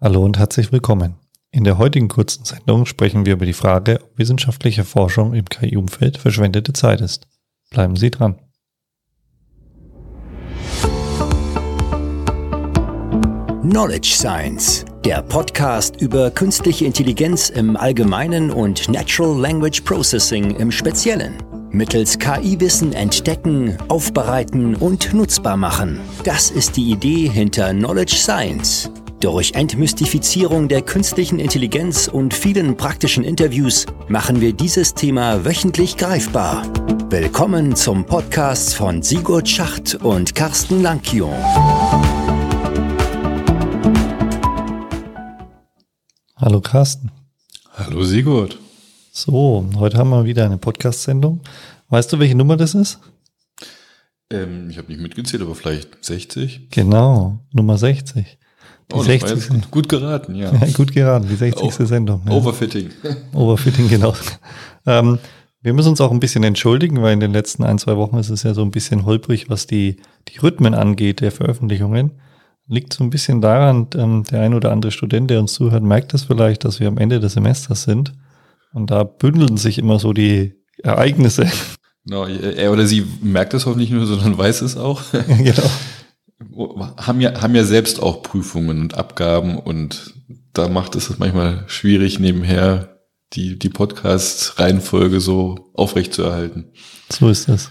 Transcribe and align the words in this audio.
Hallo 0.00 0.24
und 0.24 0.38
herzlich 0.38 0.70
willkommen. 0.70 1.16
In 1.50 1.64
der 1.64 1.76
heutigen 1.76 2.06
kurzen 2.06 2.44
Sendung 2.44 2.86
sprechen 2.86 3.26
wir 3.26 3.32
über 3.32 3.46
die 3.46 3.52
Frage, 3.52 3.98
ob 4.00 4.16
wissenschaftliche 4.16 4.84
Forschung 4.84 5.34
im 5.34 5.46
KI-Umfeld 5.46 6.18
verschwendete 6.18 6.72
Zeit 6.72 7.00
ist. 7.00 7.26
Bleiben 7.70 7.96
Sie 7.96 8.12
dran. 8.12 8.38
Knowledge 13.62 14.14
Science, 14.14 14.84
der 15.04 15.20
Podcast 15.22 16.00
über 16.00 16.30
künstliche 16.30 16.84
Intelligenz 16.84 17.48
im 17.48 17.76
Allgemeinen 17.76 18.52
und 18.52 18.88
Natural 18.88 19.36
Language 19.36 19.80
Processing 19.80 20.54
im 20.58 20.70
Speziellen. 20.70 21.42
Mittels 21.72 22.16
KI-Wissen 22.16 22.92
entdecken, 22.92 23.76
aufbereiten 23.88 24.76
und 24.76 25.12
nutzbar 25.12 25.56
machen. 25.56 25.98
Das 26.22 26.52
ist 26.52 26.76
die 26.76 26.92
Idee 26.92 27.28
hinter 27.28 27.70
Knowledge 27.72 28.14
Science. 28.14 28.90
Durch 29.20 29.54
Entmystifizierung 29.54 30.68
der 30.68 30.80
künstlichen 30.80 31.40
Intelligenz 31.40 32.06
und 32.06 32.32
vielen 32.32 32.76
praktischen 32.76 33.24
Interviews 33.24 33.84
machen 34.06 34.40
wir 34.40 34.52
dieses 34.52 34.94
Thema 34.94 35.44
wöchentlich 35.44 35.96
greifbar. 35.96 36.62
Willkommen 37.10 37.74
zum 37.74 38.06
Podcast 38.06 38.76
von 38.76 39.02
Sigurd 39.02 39.48
Schacht 39.48 39.96
und 39.96 40.36
Carsten 40.36 40.82
Lankion. 40.82 41.32
Hallo 46.36 46.60
Carsten. 46.60 47.10
Hallo 47.72 48.04
Sigurd. 48.04 48.56
So, 49.10 49.68
heute 49.74 49.98
haben 49.98 50.10
wir 50.10 50.26
wieder 50.26 50.44
eine 50.44 50.58
Podcast-Sendung. 50.58 51.40
Weißt 51.88 52.12
du, 52.12 52.20
welche 52.20 52.36
Nummer 52.36 52.56
das 52.56 52.76
ist? 52.76 53.00
Ähm, 54.30 54.70
ich 54.70 54.78
habe 54.78 54.92
nicht 54.92 55.00
mitgezählt, 55.00 55.42
aber 55.42 55.56
vielleicht 55.56 56.04
60. 56.04 56.70
Genau, 56.70 57.40
Nummer 57.50 57.78
60. 57.78 58.38
Oh, 58.92 59.02
60. 59.02 59.70
Gut, 59.70 59.88
geraten, 59.88 60.34
ja. 60.34 60.50
ja. 60.52 60.66
Gut 60.72 60.92
geraten, 60.92 61.28
die 61.28 61.36
60. 61.36 61.62
Oh, 61.62 61.84
Sendung. 61.84 62.22
Ja. 62.26 62.32
Overfitting. 62.32 62.88
Overfitting, 63.34 63.88
genau. 63.88 64.14
ähm, 64.86 65.18
wir 65.60 65.74
müssen 65.74 65.90
uns 65.90 66.00
auch 66.00 66.10
ein 66.10 66.20
bisschen 66.20 66.44
entschuldigen, 66.44 67.02
weil 67.02 67.12
in 67.12 67.20
den 67.20 67.32
letzten 67.32 67.64
ein, 67.64 67.78
zwei 67.78 67.96
Wochen 67.96 68.16
ist 68.16 68.30
es 68.30 68.44
ja 68.44 68.54
so 68.54 68.62
ein 68.62 68.70
bisschen 68.70 69.04
holprig, 69.04 69.50
was 69.50 69.66
die, 69.66 69.96
die 70.28 70.38
Rhythmen 70.38 70.74
angeht 70.74 71.20
der 71.20 71.32
Veröffentlichungen. 71.32 72.12
Liegt 72.66 72.92
so 72.92 73.04
ein 73.04 73.10
bisschen 73.10 73.40
daran, 73.40 73.88
ähm, 73.94 74.24
der 74.30 74.40
ein 74.42 74.54
oder 74.54 74.72
andere 74.72 74.92
Student, 74.92 75.30
der 75.30 75.40
uns 75.40 75.52
zuhört, 75.52 75.82
merkt 75.82 76.14
das 76.14 76.24
vielleicht, 76.24 76.64
dass 76.64 76.80
wir 76.80 76.88
am 76.88 76.98
Ende 76.98 77.20
des 77.20 77.34
Semesters 77.34 77.82
sind. 77.82 78.12
Und 78.72 78.90
da 78.90 79.04
bündeln 79.04 79.56
sich 79.56 79.78
immer 79.78 79.98
so 79.98 80.12
die 80.12 80.54
Ereignisse. 80.82 81.46
Genau, 82.04 82.24
er 82.24 82.72
oder 82.72 82.86
sie 82.86 83.04
merkt 83.20 83.52
es 83.52 83.66
hoffentlich 83.66 83.90
nur, 83.90 84.06
sondern 84.06 84.38
weiß 84.38 84.62
es 84.62 84.78
auch. 84.78 85.02
genau 85.12 85.68
haben 86.96 87.20
ja, 87.20 87.40
haben 87.40 87.54
ja 87.54 87.64
selbst 87.64 88.00
auch 88.02 88.22
Prüfungen 88.22 88.80
und 88.80 88.96
Abgaben 88.96 89.58
und 89.58 90.14
da 90.52 90.68
macht 90.68 90.96
es 90.96 91.10
es 91.10 91.18
manchmal 91.18 91.64
schwierig, 91.66 92.18
nebenher 92.18 92.98
die, 93.32 93.58
die 93.58 93.68
Podcast-Reihenfolge 93.68 95.20
so 95.20 95.70
aufrecht 95.74 96.14
zu 96.14 96.22
erhalten. 96.22 96.72
So 97.10 97.28
ist 97.28 97.48
das. 97.48 97.70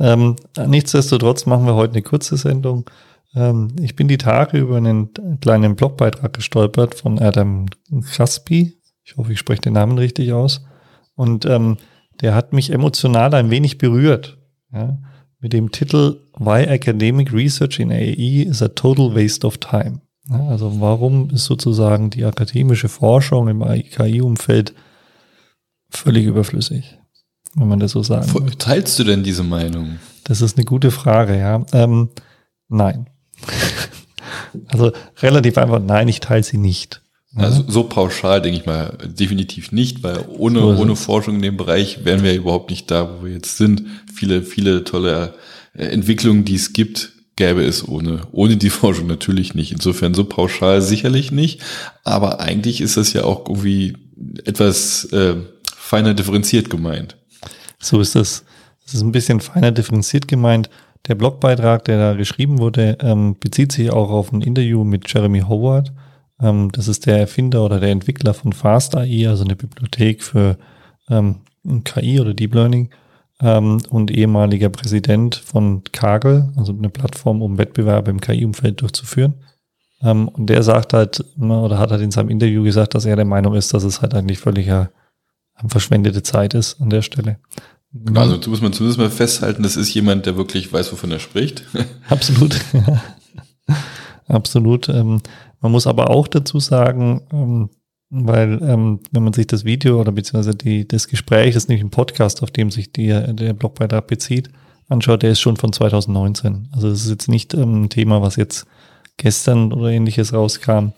Ähm, 0.00 0.36
nichtsdestotrotz 0.66 1.46
machen 1.46 1.66
wir 1.66 1.74
heute 1.74 1.94
eine 1.94 2.02
kurze 2.02 2.36
Sendung. 2.36 2.88
Ähm, 3.34 3.74
ich 3.80 3.96
bin 3.96 4.08
die 4.08 4.18
Tage 4.18 4.58
über 4.58 4.76
einen 4.76 5.10
kleinen 5.40 5.76
Blogbeitrag 5.76 6.32
gestolpert 6.32 6.94
von 6.94 7.18
Adam 7.18 7.66
Caspi. 8.14 8.78
Ich 9.04 9.16
hoffe, 9.16 9.32
ich 9.32 9.38
spreche 9.38 9.62
den 9.62 9.74
Namen 9.74 9.98
richtig 9.98 10.32
aus. 10.32 10.64
Und 11.14 11.46
ähm, 11.46 11.76
der 12.20 12.34
hat 12.34 12.52
mich 12.52 12.70
emotional 12.70 13.34
ein 13.34 13.50
wenig 13.50 13.78
berührt. 13.78 14.38
Ja? 14.72 14.98
Mit 15.42 15.52
dem 15.52 15.70
Titel 15.72 16.20
Why 16.38 16.62
Academic 16.64 17.32
Research 17.32 17.80
in 17.80 17.90
AE 17.90 18.42
is 18.42 18.62
a 18.62 18.68
Total 18.68 19.14
Waste 19.14 19.46
of 19.46 19.58
Time. 19.58 20.00
Also 20.30 20.80
warum 20.80 21.30
ist 21.30 21.44
sozusagen 21.44 22.08
die 22.10 22.24
akademische 22.24 22.88
Forschung 22.88 23.48
im 23.48 23.60
KI-Umfeld 23.60 24.72
völlig 25.90 26.26
überflüssig, 26.26 26.96
wenn 27.56 27.68
man 27.68 27.80
das 27.80 27.90
so 27.90 28.04
sagen. 28.04 28.32
Teilst 28.58 28.98
du 29.00 29.04
denn 29.04 29.24
diese 29.24 29.42
Meinung? 29.42 29.98
Das 30.24 30.40
ist 30.40 30.56
eine 30.56 30.64
gute 30.64 30.92
Frage, 30.92 31.36
ja. 31.36 31.66
Ähm, 31.72 32.10
nein. 32.68 33.10
also 34.68 34.92
relativ 35.20 35.58
einfach, 35.58 35.80
nein, 35.80 36.06
ich 36.06 36.20
teile 36.20 36.44
sie 36.44 36.58
nicht. 36.58 37.02
Also 37.34 37.64
so 37.66 37.84
pauschal 37.84 38.42
denke 38.42 38.60
ich 38.60 38.66
mal 38.66 38.98
definitiv 39.04 39.72
nicht, 39.72 40.02
weil 40.02 40.22
ohne, 40.28 40.64
ohne 40.76 40.96
Forschung 40.96 41.36
in 41.36 41.42
dem 41.42 41.56
Bereich 41.56 42.04
wären 42.04 42.22
wir 42.22 42.34
überhaupt 42.34 42.70
nicht 42.70 42.90
da, 42.90 43.08
wo 43.08 43.24
wir 43.24 43.32
jetzt 43.32 43.56
sind. 43.56 43.84
Viele, 44.14 44.42
viele 44.42 44.84
tolle 44.84 45.34
äh, 45.74 45.84
Entwicklungen, 45.86 46.44
die 46.44 46.56
es 46.56 46.74
gibt, 46.74 47.12
gäbe 47.36 47.62
es 47.62 47.88
ohne, 47.88 48.20
ohne 48.32 48.58
die 48.58 48.70
Forschung 48.70 49.06
natürlich 49.06 49.54
nicht. 49.54 49.72
Insofern 49.72 50.12
so 50.12 50.24
pauschal 50.24 50.82
sicherlich 50.82 51.32
nicht. 51.32 51.62
Aber 52.04 52.40
eigentlich 52.40 52.82
ist 52.82 52.98
das 52.98 53.14
ja 53.14 53.24
auch 53.24 53.48
irgendwie 53.48 53.96
etwas 54.44 55.06
äh, 55.06 55.36
feiner 55.74 56.12
differenziert 56.12 56.68
gemeint. 56.68 57.16
So 57.78 58.00
ist 58.00 58.14
das. 58.14 58.44
Es 58.86 58.94
ist 58.94 59.02
ein 59.02 59.12
bisschen 59.12 59.40
feiner 59.40 59.72
differenziert 59.72 60.28
gemeint. 60.28 60.68
Der 61.08 61.14
Blogbeitrag, 61.14 61.86
der 61.86 61.98
da 61.98 62.12
geschrieben 62.14 62.58
wurde, 62.58 62.98
ähm, 63.00 63.36
bezieht 63.40 63.72
sich 63.72 63.90
auch 63.90 64.10
auf 64.10 64.32
ein 64.32 64.42
Interview 64.42 64.84
mit 64.84 65.12
Jeremy 65.12 65.40
Howard 65.40 65.92
das 66.72 66.88
ist 66.88 67.06
der 67.06 67.18
Erfinder 67.18 67.64
oder 67.64 67.78
der 67.78 67.90
Entwickler 67.90 68.34
von 68.34 68.52
FastAI, 68.52 69.28
also 69.28 69.44
eine 69.44 69.54
Bibliothek 69.54 70.22
für 70.22 70.58
ähm, 71.08 71.36
KI 71.84 72.20
oder 72.20 72.34
Deep 72.34 72.54
Learning 72.54 72.90
ähm, 73.40 73.78
und 73.90 74.10
ehemaliger 74.10 74.68
Präsident 74.68 75.34
von 75.34 75.82
Kaggle, 75.92 76.52
also 76.56 76.72
eine 76.72 76.88
Plattform, 76.88 77.42
um 77.42 77.58
Wettbewerbe 77.58 78.10
im 78.10 78.20
KI-Umfeld 78.20 78.80
durchzuführen. 78.80 79.34
Ähm, 80.00 80.28
und 80.28 80.46
der 80.46 80.62
sagt 80.62 80.92
halt, 80.92 81.24
ne, 81.36 81.60
oder 81.60 81.78
hat 81.78 81.90
halt 81.90 82.02
in 82.02 82.10
seinem 82.10 82.28
Interview 82.28 82.62
gesagt, 82.62 82.94
dass 82.94 83.04
er 83.04 83.16
der 83.16 83.24
Meinung 83.24 83.54
ist, 83.54 83.74
dass 83.74 83.84
es 83.84 84.02
halt 84.02 84.14
eigentlich 84.14 84.38
völliger 84.38 84.90
ähm, 85.60 85.70
verschwendete 85.70 86.22
Zeit 86.22 86.54
ist 86.54 86.80
an 86.80 86.90
der 86.90 87.02
Stelle. 87.02 87.38
Genau, 87.92 88.20
also 88.20 88.50
muss 88.50 88.62
man 88.62 88.72
zumindest 88.72 88.98
mal 88.98 89.10
festhalten, 89.10 89.62
das 89.62 89.76
ist 89.76 89.92
jemand, 89.92 90.24
der 90.24 90.36
wirklich 90.36 90.72
weiß, 90.72 90.92
wovon 90.92 91.12
er 91.12 91.18
spricht. 91.18 91.64
Absolut. 92.08 92.58
Absolut. 94.28 94.88
Ähm, 94.88 95.20
man 95.62 95.72
muss 95.72 95.86
aber 95.86 96.10
auch 96.10 96.28
dazu 96.28 96.60
sagen, 96.60 97.22
ähm, 97.32 97.70
weil 98.10 98.60
ähm, 98.62 99.00
wenn 99.10 99.24
man 99.24 99.32
sich 99.32 99.46
das 99.46 99.64
Video 99.64 99.98
oder 99.98 100.12
beziehungsweise 100.12 100.54
die, 100.54 100.86
das 100.86 101.08
Gespräch, 101.08 101.54
das 101.54 101.64
ist 101.64 101.68
nämlich 101.70 101.84
ein 101.84 101.90
Podcast, 101.90 102.42
auf 102.42 102.50
dem 102.50 102.70
sich 102.70 102.92
die, 102.92 103.08
der 103.08 103.54
Blogbeitrag 103.54 104.06
bezieht, 104.06 104.50
anschaut, 104.88 105.22
der 105.22 105.30
ist 105.30 105.40
schon 105.40 105.56
von 105.56 105.72
2019. 105.72 106.68
Also 106.72 106.88
es 106.88 107.04
ist 107.04 107.10
jetzt 107.10 107.28
nicht 107.28 107.54
ähm, 107.54 107.84
ein 107.84 107.88
Thema, 107.88 108.20
was 108.20 108.36
jetzt 108.36 108.66
gestern 109.16 109.72
oder 109.72 109.88
ähnliches 109.88 110.34
rauskam, 110.34 110.92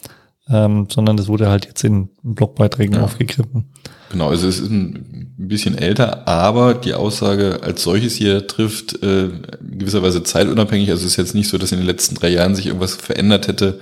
ähm, 0.48 0.88
sondern 0.90 1.16
das 1.16 1.28
wurde 1.28 1.48
halt 1.48 1.66
jetzt 1.66 1.84
in 1.84 2.08
Blogbeiträgen 2.22 2.96
ja. 2.96 3.02
aufgegriffen. 3.02 3.70
Genau, 4.10 4.28
also 4.28 4.48
es 4.48 4.60
ist 4.60 4.70
ein 4.70 5.34
bisschen 5.38 5.76
älter, 5.76 6.26
aber 6.28 6.74
die 6.74 6.94
Aussage 6.94 7.60
als 7.62 7.82
solches 7.82 8.14
hier 8.14 8.46
trifft 8.46 9.02
äh, 9.02 9.26
in 9.26 9.78
gewisser 9.78 10.02
Weise 10.02 10.22
zeitunabhängig. 10.22 10.90
Also 10.90 11.04
es 11.04 11.12
ist 11.12 11.16
jetzt 11.16 11.34
nicht 11.34 11.48
so, 11.48 11.58
dass 11.58 11.72
in 11.72 11.78
den 11.78 11.86
letzten 11.86 12.14
drei 12.14 12.28
Jahren 12.28 12.54
sich 12.54 12.66
irgendwas 12.66 12.94
verändert 12.94 13.48
hätte, 13.48 13.80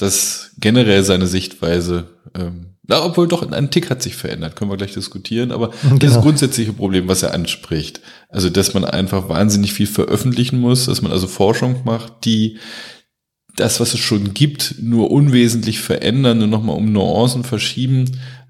dass 0.00 0.52
generell 0.58 1.02
seine 1.04 1.26
Sichtweise, 1.26 2.08
ähm, 2.34 2.66
na, 2.86 3.04
obwohl 3.04 3.28
doch 3.28 3.48
ein 3.48 3.70
Tick 3.70 3.90
hat 3.90 4.02
sich 4.02 4.16
verändert, 4.16 4.56
können 4.56 4.70
wir 4.70 4.76
gleich 4.76 4.94
diskutieren, 4.94 5.52
aber 5.52 5.70
genau. 5.82 5.98
das 5.98 6.20
grundsätzliche 6.20 6.72
Problem, 6.72 7.06
was 7.06 7.22
er 7.22 7.34
anspricht. 7.34 8.00
Also, 8.28 8.48
dass 8.48 8.72
man 8.72 8.84
einfach 8.84 9.28
wahnsinnig 9.28 9.74
viel 9.74 9.86
veröffentlichen 9.86 10.58
muss, 10.58 10.86
dass 10.86 11.02
man 11.02 11.12
also 11.12 11.26
Forschung 11.26 11.82
macht, 11.84 12.24
die 12.24 12.58
das, 13.56 13.80
was 13.80 13.94
es 13.94 14.00
schon 14.00 14.34
gibt, 14.34 14.76
nur 14.80 15.10
unwesentlich 15.10 15.80
verändern 15.80 16.42
und 16.42 16.50
nochmal 16.50 16.76
um 16.76 16.92
Nuancen 16.92 17.44
verschieben. 17.44 18.06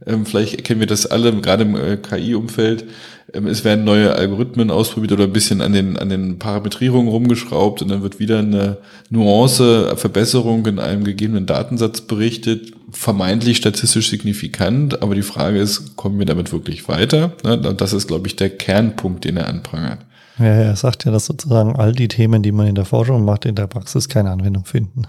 Ähm, 0.07 0.25
vielleicht 0.27 0.55
erkennen 0.55 0.81
wir 0.81 0.87
das 0.87 1.07
alle, 1.07 1.33
gerade 1.41 1.65
im 1.65 1.77
äh, 1.77 1.97
KI-Umfeld. 1.97 2.85
Ähm, 3.33 3.47
es 3.47 3.65
werden 3.65 3.85
neue 3.85 4.15
Algorithmen 4.15 4.71
ausprobiert 4.71 5.13
oder 5.13 5.25
ein 5.25 5.33
bisschen 5.33 5.61
an 5.61 5.73
den, 5.73 5.97
an 5.97 6.09
den 6.09 6.39
Parametrierungen 6.39 7.09
rumgeschraubt 7.09 7.83
und 7.83 7.89
dann 7.89 8.03
wird 8.03 8.19
wieder 8.19 8.39
eine 8.39 8.79
Nuance, 9.11 9.95
Verbesserung 9.97 10.67
in 10.67 10.79
einem 10.79 11.05
gegebenen 11.05 11.47
Datensatz 11.47 12.01
berichtet, 12.01 12.73
vermeintlich 12.91 13.59
statistisch 13.59 14.11
signifikant, 14.11 15.03
aber 15.03 15.15
die 15.15 15.23
Frage 15.23 15.61
ist, 15.61 15.97
kommen 15.97 16.19
wir 16.19 16.27
damit 16.27 16.53
wirklich 16.53 16.89
weiter? 16.89 17.33
Und 17.45 17.81
das 17.81 17.93
ist, 17.93 18.09
glaube 18.09 18.27
ich, 18.27 18.37
der 18.37 18.51
Kernpunkt, 18.51 19.25
den 19.25 19.37
er 19.37 19.49
anprangert. 19.49 20.01
Ja, 20.41 20.47
er 20.47 20.77
sagt 20.77 21.05
ja, 21.05 21.13
dass 21.13 21.27
sozusagen 21.27 21.77
all 21.77 21.93
die 21.93 22.09
Themen, 22.09 22.43
die 22.43 22.51
man 22.51 22.67
in 22.67 22.75
der 22.75 22.87
Forschung 22.87 23.27
macht, 23.27 23.45
in 23.45 23.55
der 23.55 23.67
Praxis 23.67 24.09
keine 24.09 24.31
Anwendung 24.31 24.65
finden. 24.65 25.03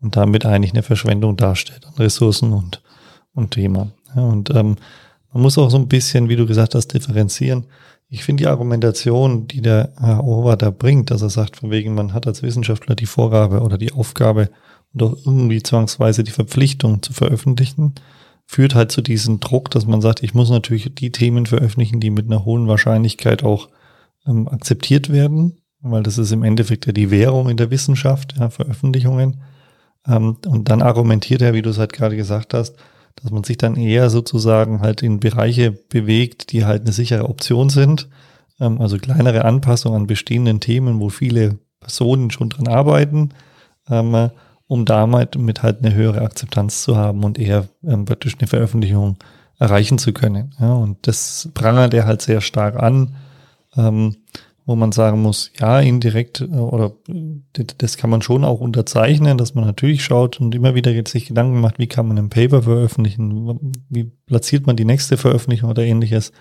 Und 0.00 0.16
damit 0.16 0.46
eigentlich 0.46 0.72
eine 0.72 0.82
Verschwendung 0.82 1.36
darstellt 1.36 1.86
an 1.86 1.92
Ressourcen 1.98 2.54
und, 2.54 2.82
und 3.34 3.50
Thema. 3.50 3.88
Ja, 4.14 4.22
und 4.22 4.48
ähm, 4.50 4.76
man 5.32 5.42
muss 5.42 5.58
auch 5.58 5.70
so 5.70 5.76
ein 5.76 5.88
bisschen, 5.88 6.30
wie 6.30 6.36
du 6.36 6.46
gesagt 6.46 6.74
hast, 6.74 6.88
differenzieren. 6.88 7.66
Ich 8.08 8.24
finde 8.24 8.44
die 8.44 8.48
Argumentation, 8.48 9.46
die 9.46 9.60
der 9.60 9.92
Herr 9.98 10.24
Orwa 10.24 10.56
da 10.56 10.70
bringt, 10.70 11.10
dass 11.10 11.20
er 11.20 11.30
sagt, 11.30 11.56
von 11.56 11.70
wegen, 11.70 11.94
man 11.94 12.14
hat 12.14 12.26
als 12.26 12.42
Wissenschaftler 12.42 12.94
die 12.94 13.06
Vorgabe 13.06 13.60
oder 13.60 13.76
die 13.76 13.92
Aufgabe 13.92 14.48
und 14.94 15.02
auch 15.02 15.16
irgendwie 15.26 15.62
zwangsweise 15.62 16.24
die 16.24 16.30
Verpflichtung 16.30 17.02
zu 17.02 17.12
veröffentlichen, 17.12 17.94
führt 18.46 18.74
halt 18.74 18.90
zu 18.90 19.02
diesem 19.02 19.40
Druck, 19.40 19.70
dass 19.70 19.86
man 19.86 20.00
sagt, 20.00 20.22
ich 20.22 20.32
muss 20.32 20.48
natürlich 20.48 20.94
die 20.94 21.12
Themen 21.12 21.44
veröffentlichen, 21.44 22.00
die 22.00 22.10
mit 22.10 22.26
einer 22.26 22.46
hohen 22.46 22.68
Wahrscheinlichkeit 22.68 23.44
auch 23.44 23.68
ähm, 24.26 24.48
akzeptiert 24.48 25.10
werden, 25.10 25.58
weil 25.80 26.02
das 26.02 26.18
ist 26.18 26.32
im 26.32 26.42
Endeffekt 26.42 26.86
ja 26.86 26.92
die 26.92 27.10
Währung 27.10 27.48
in 27.48 27.56
der 27.56 27.70
Wissenschaft, 27.70 28.34
ja, 28.38 28.50
Veröffentlichungen. 28.50 29.42
Ähm, 30.06 30.36
und 30.46 30.68
dann 30.68 30.82
argumentiert 30.82 31.42
er, 31.42 31.54
wie 31.54 31.62
du 31.62 31.70
es 31.70 31.78
halt 31.78 31.92
gerade 31.92 32.16
gesagt 32.16 32.54
hast, 32.54 32.76
dass 33.16 33.30
man 33.30 33.44
sich 33.44 33.56
dann 33.56 33.76
eher 33.76 34.10
sozusagen 34.10 34.80
halt 34.80 35.02
in 35.02 35.20
Bereiche 35.20 35.72
bewegt, 35.72 36.52
die 36.52 36.64
halt 36.64 36.82
eine 36.82 36.92
sichere 36.92 37.28
Option 37.28 37.70
sind. 37.70 38.08
Ähm, 38.60 38.80
also 38.80 38.98
kleinere 38.98 39.44
Anpassungen 39.44 40.02
an 40.02 40.06
bestehenden 40.06 40.60
Themen, 40.60 41.00
wo 41.00 41.08
viele 41.08 41.58
Personen 41.80 42.30
schon 42.30 42.50
dran 42.50 42.68
arbeiten, 42.68 43.30
ähm, 43.88 44.30
um 44.66 44.84
damit 44.84 45.38
mit 45.38 45.62
halt 45.62 45.84
eine 45.84 45.94
höhere 45.94 46.22
Akzeptanz 46.22 46.82
zu 46.82 46.96
haben 46.96 47.24
und 47.24 47.38
eher 47.38 47.68
ähm, 47.84 48.04
praktisch 48.04 48.36
eine 48.38 48.48
Veröffentlichung 48.48 49.16
erreichen 49.58 49.98
zu 49.98 50.12
können. 50.12 50.54
Ja, 50.60 50.74
und 50.74 51.06
das 51.06 51.48
prangert 51.54 51.94
er 51.94 52.06
halt 52.06 52.22
sehr 52.22 52.40
stark 52.40 52.76
an. 52.76 53.16
Ähm, 53.76 54.16
wo 54.66 54.74
man 54.74 54.90
sagen 54.90 55.22
muss, 55.22 55.52
ja, 55.60 55.78
indirekt 55.78 56.40
äh, 56.40 56.44
oder 56.44 56.92
das 57.78 57.96
kann 57.96 58.10
man 58.10 58.20
schon 58.20 58.44
auch 58.44 58.60
unterzeichnen, 58.60 59.38
dass 59.38 59.54
man 59.54 59.64
natürlich 59.64 60.04
schaut 60.04 60.40
und 60.40 60.54
immer 60.54 60.74
wieder 60.74 60.90
jetzt 60.90 61.12
sich 61.12 61.26
Gedanken 61.26 61.60
macht, 61.60 61.78
wie 61.78 61.86
kann 61.86 62.08
man 62.08 62.18
ein 62.18 62.30
Paper 62.30 62.62
veröffentlichen, 62.62 63.60
wie 63.88 64.04
platziert 64.26 64.66
man 64.66 64.76
die 64.76 64.84
nächste 64.84 65.16
Veröffentlichung 65.16 65.70
oder 65.70 65.84
ähnliches. 65.84 66.32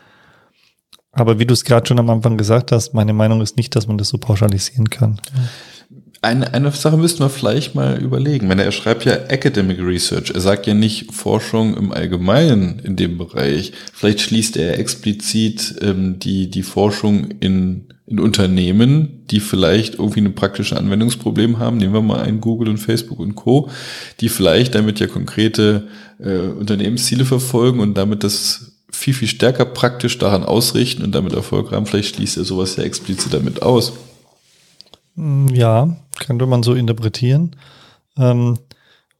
Aber 1.12 1.40
wie 1.40 1.46
du 1.46 1.54
es 1.54 1.64
gerade 1.64 1.88
schon 1.88 2.00
am 2.00 2.10
Anfang 2.10 2.36
gesagt 2.36 2.72
hast, 2.74 2.94
meine 2.94 3.14
Meinung 3.14 3.42
ist 3.42 3.56
nicht, 3.56 3.76
dass 3.76 3.88
man 3.88 3.98
das 3.98 4.10
so 4.10 4.18
pauschalisieren 4.18 4.90
kann. 4.90 5.22
Eine, 6.26 6.54
eine 6.56 6.72
Sache 6.72 6.98
müssten 6.98 7.20
wir 7.20 7.30
vielleicht 7.30 7.76
mal 7.76 8.02
überlegen. 8.02 8.50
Wenn 8.50 8.58
er 8.58 8.72
schreibt 8.72 9.06
ja 9.06 9.14
Academic 9.14 9.80
Research, 9.80 10.32
er 10.32 10.42
sagt 10.42 10.66
ja 10.66 10.74
nicht 10.74 11.14
Forschung 11.14 11.78
im 11.78 11.92
Allgemeinen 11.92 12.80
in 12.80 12.96
dem 12.96 13.20
Bereich. 13.20 13.74
Vielleicht 13.94 14.22
schließt 14.22 14.58
er 14.58 14.80
explizit 14.80 15.76
ähm, 15.82 16.18
die, 16.18 16.50
die 16.50 16.64
Forschung 16.64 17.30
in 17.40 17.88
in 18.08 18.20
Unternehmen, 18.20 19.24
die 19.32 19.40
vielleicht 19.40 19.96
irgendwie 19.96 20.22
ein 20.22 20.36
praktisches 20.36 20.78
Anwendungsproblem 20.78 21.58
haben, 21.58 21.78
nehmen 21.78 21.94
wir 21.94 22.04
mal 22.04 22.22
ein 22.22 22.40
Google 22.40 22.70
und 22.70 22.78
Facebook 22.78 23.20
und 23.20 23.34
Co., 23.34 23.70
die 24.20 24.30
vielleicht 24.30 24.76
damit 24.76 25.00
ja 25.00 25.08
konkrete 25.08 25.88
äh, 26.20 26.38
Unternehmensziele 26.38 27.26
verfolgen 27.26 27.80
und 27.80 27.96
damit 27.98 28.24
das 28.24 28.74
viel, 28.92 29.16
viel 29.16 29.28
stärker 29.28 29.66
praktisch 29.66 30.20
daran 30.20 30.44
ausrichten 30.44 31.04
und 31.04 31.14
damit 31.14 31.34
Erfolg 31.34 31.72
haben. 31.72 31.88
Vielleicht 31.88 32.16
schließt 32.16 32.38
er 32.38 32.44
sowas 32.44 32.76
ja 32.76 32.84
explizit 32.84 33.34
damit 33.34 33.64
aus. 33.64 33.94
Ja, 35.52 35.98
könnte 36.20 36.46
man 36.46 36.64
so 36.64 36.74
interpretieren. 36.74 37.56
Ähm, 38.18 38.58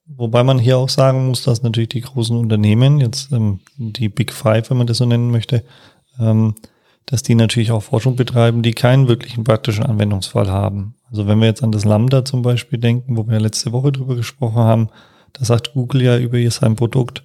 wobei 0.06 0.44
man 0.44 0.60
hier 0.60 0.78
auch 0.78 0.90
sagen 0.90 1.28
muss, 1.28 1.44
dass 1.44 1.64
natürlich 1.64 1.90
die 1.90 2.02
großen 2.02 2.38
Unternehmen, 2.38 3.00
jetzt 3.00 3.32
ähm, 3.32 3.60
die 3.78 4.10
Big 4.10 4.34
Five, 4.34 4.70
wenn 4.70 4.78
man 4.78 4.88
das 4.88 4.98
so 4.98 5.06
nennen 5.06 5.32
möchte, 5.32 5.64
ähm, 6.20 6.56
dass 7.06 7.24
die 7.24 7.36
natürlich 7.36 7.72
auch 7.72 7.84
Forschung 7.84 8.16
betreiben, 8.16 8.64
die 8.64 8.74
keinen 8.74 9.08
wirklichen 9.08 9.44
praktischen 9.44 9.86
Anwendungsfall 9.86 10.50
haben. 10.50 10.96
Also 11.10 11.28
wenn 11.28 11.40
wir 11.40 11.48
jetzt 11.48 11.64
an 11.64 11.72
das 11.72 11.86
Lambda 11.86 12.26
zum 12.26 12.42
Beispiel 12.42 12.80
denken, 12.80 13.16
wo 13.16 13.28
wir 13.28 13.40
letzte 13.40 13.72
Woche 13.72 13.92
drüber 13.92 14.16
gesprochen 14.16 14.58
haben, 14.58 14.90
da 15.34 15.46
sagt 15.46 15.74
Google 15.74 16.02
ja 16.02 16.18
über 16.18 16.38
ihr 16.38 16.52
sein 16.52 16.76
Produkt, 16.76 17.24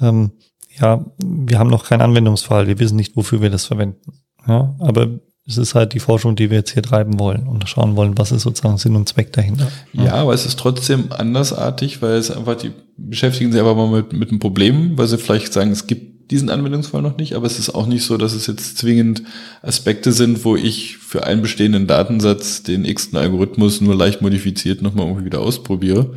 ähm, 0.00 0.32
ja, 0.78 1.04
wir 1.22 1.58
haben 1.58 1.70
noch 1.70 1.84
keinen 1.84 2.00
Anwendungsfall, 2.00 2.66
wir 2.66 2.78
wissen 2.78 2.96
nicht, 2.96 3.16
wofür 3.16 3.40
wir 3.40 3.50
das 3.50 3.66
verwenden. 3.66 4.20
Ja, 4.46 4.74
aber 4.78 5.08
es 5.46 5.58
ist 5.58 5.74
halt 5.74 5.92
die 5.92 5.98
Forschung, 5.98 6.36
die 6.36 6.50
wir 6.50 6.58
jetzt 6.58 6.72
hier 6.72 6.82
treiben 6.82 7.18
wollen 7.18 7.48
und 7.48 7.68
schauen 7.68 7.96
wollen, 7.96 8.16
was 8.16 8.30
ist 8.30 8.42
sozusagen 8.42 8.78
Sinn 8.78 8.94
und 8.94 9.08
Zweck 9.08 9.32
dahinter. 9.32 9.68
Ja, 9.92 10.14
aber 10.14 10.34
es 10.34 10.46
ist 10.46 10.58
trotzdem 10.58 11.10
andersartig, 11.10 12.00
weil 12.00 12.14
es 12.14 12.30
einfach 12.30 12.56
die 12.56 12.70
beschäftigen 12.96 13.50
sich 13.50 13.60
aber 13.60 13.74
mal 13.74 13.90
mit, 13.90 14.12
mit 14.12 14.28
einem 14.28 14.38
Problem, 14.38 14.96
weil 14.96 15.08
sie 15.08 15.18
vielleicht 15.18 15.52
sagen, 15.52 15.72
es 15.72 15.86
gibt 15.88 16.30
diesen 16.30 16.48
Anwendungsfall 16.48 17.02
noch 17.02 17.16
nicht, 17.16 17.34
aber 17.34 17.46
es 17.46 17.58
ist 17.58 17.70
auch 17.70 17.86
nicht 17.86 18.04
so, 18.04 18.16
dass 18.16 18.32
es 18.32 18.46
jetzt 18.46 18.78
zwingend 18.78 19.24
Aspekte 19.62 20.12
sind, 20.12 20.44
wo 20.44 20.54
ich 20.56 20.96
für 20.98 21.24
einen 21.24 21.42
bestehenden 21.42 21.88
Datensatz 21.88 22.62
den 22.62 22.84
x-ten 22.84 23.18
Algorithmus 23.18 23.80
nur 23.80 23.96
leicht 23.96 24.22
modifiziert 24.22 24.80
nochmal 24.80 25.06
irgendwie 25.06 25.26
wieder 25.26 25.40
ausprobiere. 25.40 26.14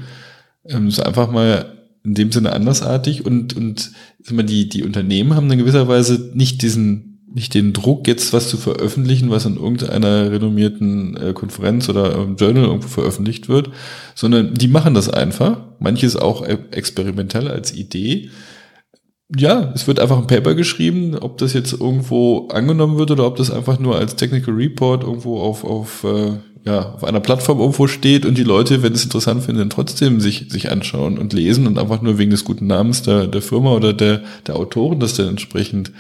Ähm, 0.66 0.88
ist 0.88 1.00
einfach 1.00 1.32
mal 1.32 1.74
in 2.04 2.14
dem 2.14 2.32
Sinne 2.32 2.54
andersartig 2.54 3.26
und, 3.26 3.58
und 3.58 3.92
sag 4.22 4.36
mal, 4.36 4.44
die, 4.44 4.70
die 4.70 4.84
Unternehmen 4.84 5.34
haben 5.34 5.52
in 5.52 5.58
gewisser 5.58 5.88
Weise 5.88 6.32
nicht 6.36 6.62
diesen 6.62 7.15
nicht 7.36 7.54
den 7.54 7.74
Druck, 7.74 8.08
jetzt 8.08 8.34
was 8.34 8.50
zu 8.50 8.58
veröffentlichen, 8.58 9.30
was 9.30 9.46
in 9.46 9.58
irgendeiner 9.58 10.32
renommierten 10.32 11.18
äh, 11.18 11.34
Konferenz 11.34 11.90
oder 11.90 12.16
ähm, 12.16 12.38
Journal 12.38 12.64
irgendwo 12.64 12.88
veröffentlicht 12.88 13.50
wird, 13.50 13.70
sondern 14.16 14.54
die 14.54 14.70
machen 14.70 14.94
das 14.94 15.10
einfach. 15.10 15.60
Manches 15.80 16.16
auch 16.16 16.44
äh, 16.44 16.58
experimentell 16.72 17.48
als 17.48 17.74
Idee 17.74 18.30
ja, 19.36 19.72
es 19.74 19.88
wird 19.88 20.00
einfach 20.00 20.18
ein 20.18 20.28
Paper 20.28 20.54
geschrieben, 20.54 21.16
ob 21.20 21.38
das 21.38 21.54
jetzt 21.54 21.74
irgendwo 21.74 22.48
angenommen 22.50 22.98
wird 22.98 23.12
oder 23.12 23.26
ob 23.26 23.38
das 23.38 23.50
einfach 23.50 23.80
nur 23.80 23.98
als 23.98 24.16
Technical 24.16 24.54
Report 24.54 25.04
irgendwo 25.04 25.40
auf, 25.40 25.64
auf, 25.64 26.04
äh, 26.04 26.34
ja, 26.64 26.94
auf 26.94 27.04
einer 27.04 27.20
Plattform 27.20 27.60
irgendwo 27.60 27.88
steht 27.88 28.26
und 28.26 28.38
die 28.38 28.44
Leute, 28.44 28.84
wenn 28.84 28.94
es 28.94 29.04
interessant 29.04 29.44
finden, 29.44 29.70
trotzdem 29.70 30.20
sich, 30.20 30.46
sich 30.50 30.72
anschauen 30.72 31.18
und 31.18 31.34
lesen 31.34 31.66
und 31.66 31.80
einfach 31.80 32.02
nur 32.02 32.18
wegen 32.18 32.32
des 32.32 32.46
guten 32.46 32.68
Namens 32.68 33.02
der, 33.02 33.28
der 33.28 33.42
Firma 33.42 33.72
oder 33.72 33.94
der, 33.94 34.22
der 34.46 34.56
Autoren 34.56 35.00
das 35.00 35.16
dann 35.16 35.30
entsprechend 35.30 35.92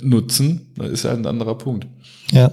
nutzen, 0.00 0.72
das 0.76 0.90
ist 0.90 1.04
ja 1.04 1.12
ein 1.12 1.26
anderer 1.26 1.56
Punkt. 1.56 1.86
Ja, 2.30 2.52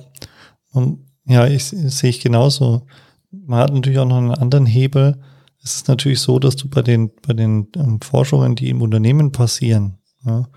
und 0.72 1.00
ja, 1.26 1.46
ich, 1.48 1.74
ich 1.74 1.96
sehe 1.96 2.10
ich 2.10 2.22
genauso. 2.22 2.88
Man 3.31 3.60
hat 3.60 3.74
natürlich 3.74 4.00
auch 4.00 4.08
noch 4.08 4.18
einen 4.18 4.31
anderen 4.31 4.66
Hebel. 4.66 5.22
Es 5.64 5.76
ist 5.76 5.88
natürlich 5.88 6.20
so, 6.20 6.40
dass 6.40 6.56
du 6.56 6.70
bei 6.70 6.81
den, 6.81 7.12
bei 7.28 7.34
den 7.34 7.68
ähm, 7.76 8.02
Forschungen, 8.02 8.56
die 8.56 8.70
im 8.70 8.81
Unternehmen 8.81 9.31
passieren, 9.31 10.00
ja, 10.26 10.48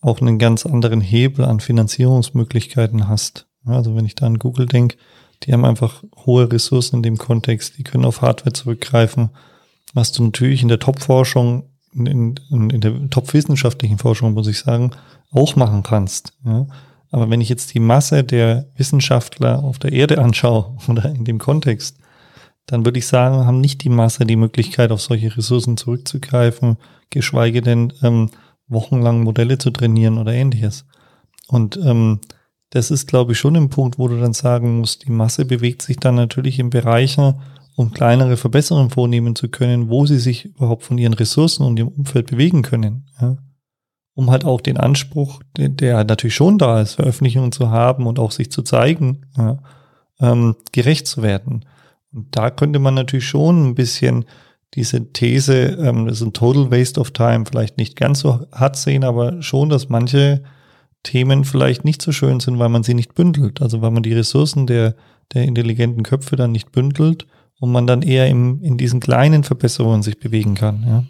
auch 0.00 0.20
einen 0.20 0.38
ganz 0.38 0.66
anderen 0.66 1.00
Hebel 1.00 1.44
an 1.44 1.60
Finanzierungsmöglichkeiten 1.60 3.08
hast. 3.08 3.46
Ja, 3.66 3.72
also 3.74 3.96
wenn 3.96 4.04
ich 4.04 4.14
da 4.14 4.26
an 4.26 4.38
Google 4.38 4.66
denke, 4.66 4.96
die 5.42 5.52
haben 5.52 5.64
einfach 5.64 6.04
hohe 6.24 6.50
Ressourcen 6.50 6.96
in 6.96 7.02
dem 7.02 7.18
Kontext, 7.18 7.78
die 7.78 7.84
können 7.84 8.04
auf 8.04 8.22
Hardware 8.22 8.52
zurückgreifen, 8.52 9.30
was 9.94 10.12
du 10.12 10.24
natürlich 10.24 10.62
in 10.62 10.68
der 10.68 10.78
Top-Forschung, 10.78 11.71
in, 11.94 12.06
in, 12.50 12.70
in 12.70 12.80
der 12.80 13.10
top-wissenschaftlichen 13.10 13.98
Forschung, 13.98 14.34
muss 14.34 14.46
ich 14.46 14.58
sagen, 14.58 14.92
auch 15.30 15.56
machen 15.56 15.82
kannst. 15.82 16.32
Ja. 16.44 16.66
Aber 17.10 17.28
wenn 17.28 17.40
ich 17.40 17.48
jetzt 17.48 17.74
die 17.74 17.80
Masse 17.80 18.24
der 18.24 18.66
Wissenschaftler 18.76 19.62
auf 19.62 19.78
der 19.78 19.92
Erde 19.92 20.18
anschaue 20.18 20.76
oder 20.88 21.10
in 21.10 21.24
dem 21.24 21.38
Kontext, 21.38 21.98
dann 22.66 22.84
würde 22.84 22.98
ich 22.98 23.06
sagen, 23.06 23.44
haben 23.44 23.60
nicht 23.60 23.82
die 23.82 23.88
Masse 23.88 24.24
die 24.24 24.36
Möglichkeit, 24.36 24.92
auf 24.92 25.02
solche 25.02 25.36
Ressourcen 25.36 25.76
zurückzugreifen, 25.76 26.76
geschweige 27.10 27.60
denn 27.60 27.92
ähm, 28.02 28.30
wochenlang 28.68 29.22
Modelle 29.22 29.58
zu 29.58 29.70
trainieren 29.70 30.18
oder 30.18 30.32
ähnliches. 30.32 30.84
Und 31.48 31.76
ähm, 31.76 32.20
das 32.70 32.90
ist, 32.90 33.06
glaube 33.06 33.32
ich, 33.32 33.38
schon 33.38 33.56
ein 33.56 33.68
Punkt, 33.68 33.98
wo 33.98 34.08
du 34.08 34.18
dann 34.18 34.32
sagen 34.32 34.78
musst, 34.78 35.06
die 35.06 35.10
Masse 35.10 35.44
bewegt 35.44 35.82
sich 35.82 35.98
dann 35.98 36.14
natürlich 36.14 36.58
in 36.58 36.70
Bereichen, 36.70 37.34
um 37.76 37.92
kleinere 37.92 38.36
Verbesserungen 38.36 38.90
vornehmen 38.90 39.34
zu 39.34 39.48
können, 39.48 39.88
wo 39.88 40.06
sie 40.06 40.18
sich 40.18 40.46
überhaupt 40.46 40.84
von 40.84 40.98
ihren 40.98 41.14
Ressourcen 41.14 41.64
und 41.64 41.78
ihrem 41.78 41.88
Umfeld 41.88 42.26
bewegen 42.26 42.62
können. 42.62 43.06
Ja? 43.20 43.36
Um 44.14 44.30
halt 44.30 44.44
auch 44.44 44.60
den 44.60 44.76
Anspruch, 44.76 45.40
der, 45.56 45.70
der 45.70 46.04
natürlich 46.04 46.34
schon 46.34 46.58
da 46.58 46.80
ist, 46.80 46.94
Veröffentlichungen 46.94 47.52
zu 47.52 47.70
haben 47.70 48.06
und 48.06 48.18
auch 48.18 48.30
sich 48.30 48.50
zu 48.50 48.62
zeigen, 48.62 49.26
ja, 49.36 49.58
ähm, 50.20 50.56
gerecht 50.72 51.06
zu 51.06 51.22
werden. 51.22 51.64
Und 52.12 52.36
da 52.36 52.50
könnte 52.50 52.78
man 52.78 52.94
natürlich 52.94 53.26
schon 53.26 53.68
ein 53.68 53.74
bisschen 53.74 54.26
diese 54.74 55.12
These, 55.12 55.78
ähm, 55.80 56.06
das 56.06 56.20
ist 56.20 56.26
ein 56.26 56.34
Total 56.34 56.70
Waste 56.70 57.00
of 57.00 57.12
Time, 57.12 57.44
vielleicht 57.46 57.78
nicht 57.78 57.96
ganz 57.96 58.20
so 58.20 58.46
hart 58.52 58.76
sehen, 58.76 59.04
aber 59.04 59.40
schon, 59.42 59.70
dass 59.70 59.88
manche 59.88 60.42
Themen 61.02 61.44
vielleicht 61.44 61.84
nicht 61.84 62.02
so 62.02 62.12
schön 62.12 62.38
sind, 62.38 62.58
weil 62.58 62.68
man 62.68 62.82
sie 62.82 62.94
nicht 62.94 63.14
bündelt. 63.14 63.62
Also 63.62 63.80
weil 63.80 63.90
man 63.90 64.02
die 64.02 64.12
Ressourcen 64.12 64.66
der, 64.66 64.94
der 65.32 65.44
intelligenten 65.44 66.02
Köpfe 66.02 66.36
dann 66.36 66.52
nicht 66.52 66.70
bündelt 66.70 67.26
und 67.62 67.70
man 67.70 67.86
dann 67.86 68.02
eher 68.02 68.26
im, 68.26 68.60
in 68.60 68.76
diesen 68.76 68.98
kleinen 68.98 69.44
Verbesserungen 69.44 70.02
sich 70.02 70.18
bewegen 70.18 70.56
kann. 70.56 70.84
Ja. 70.84 71.04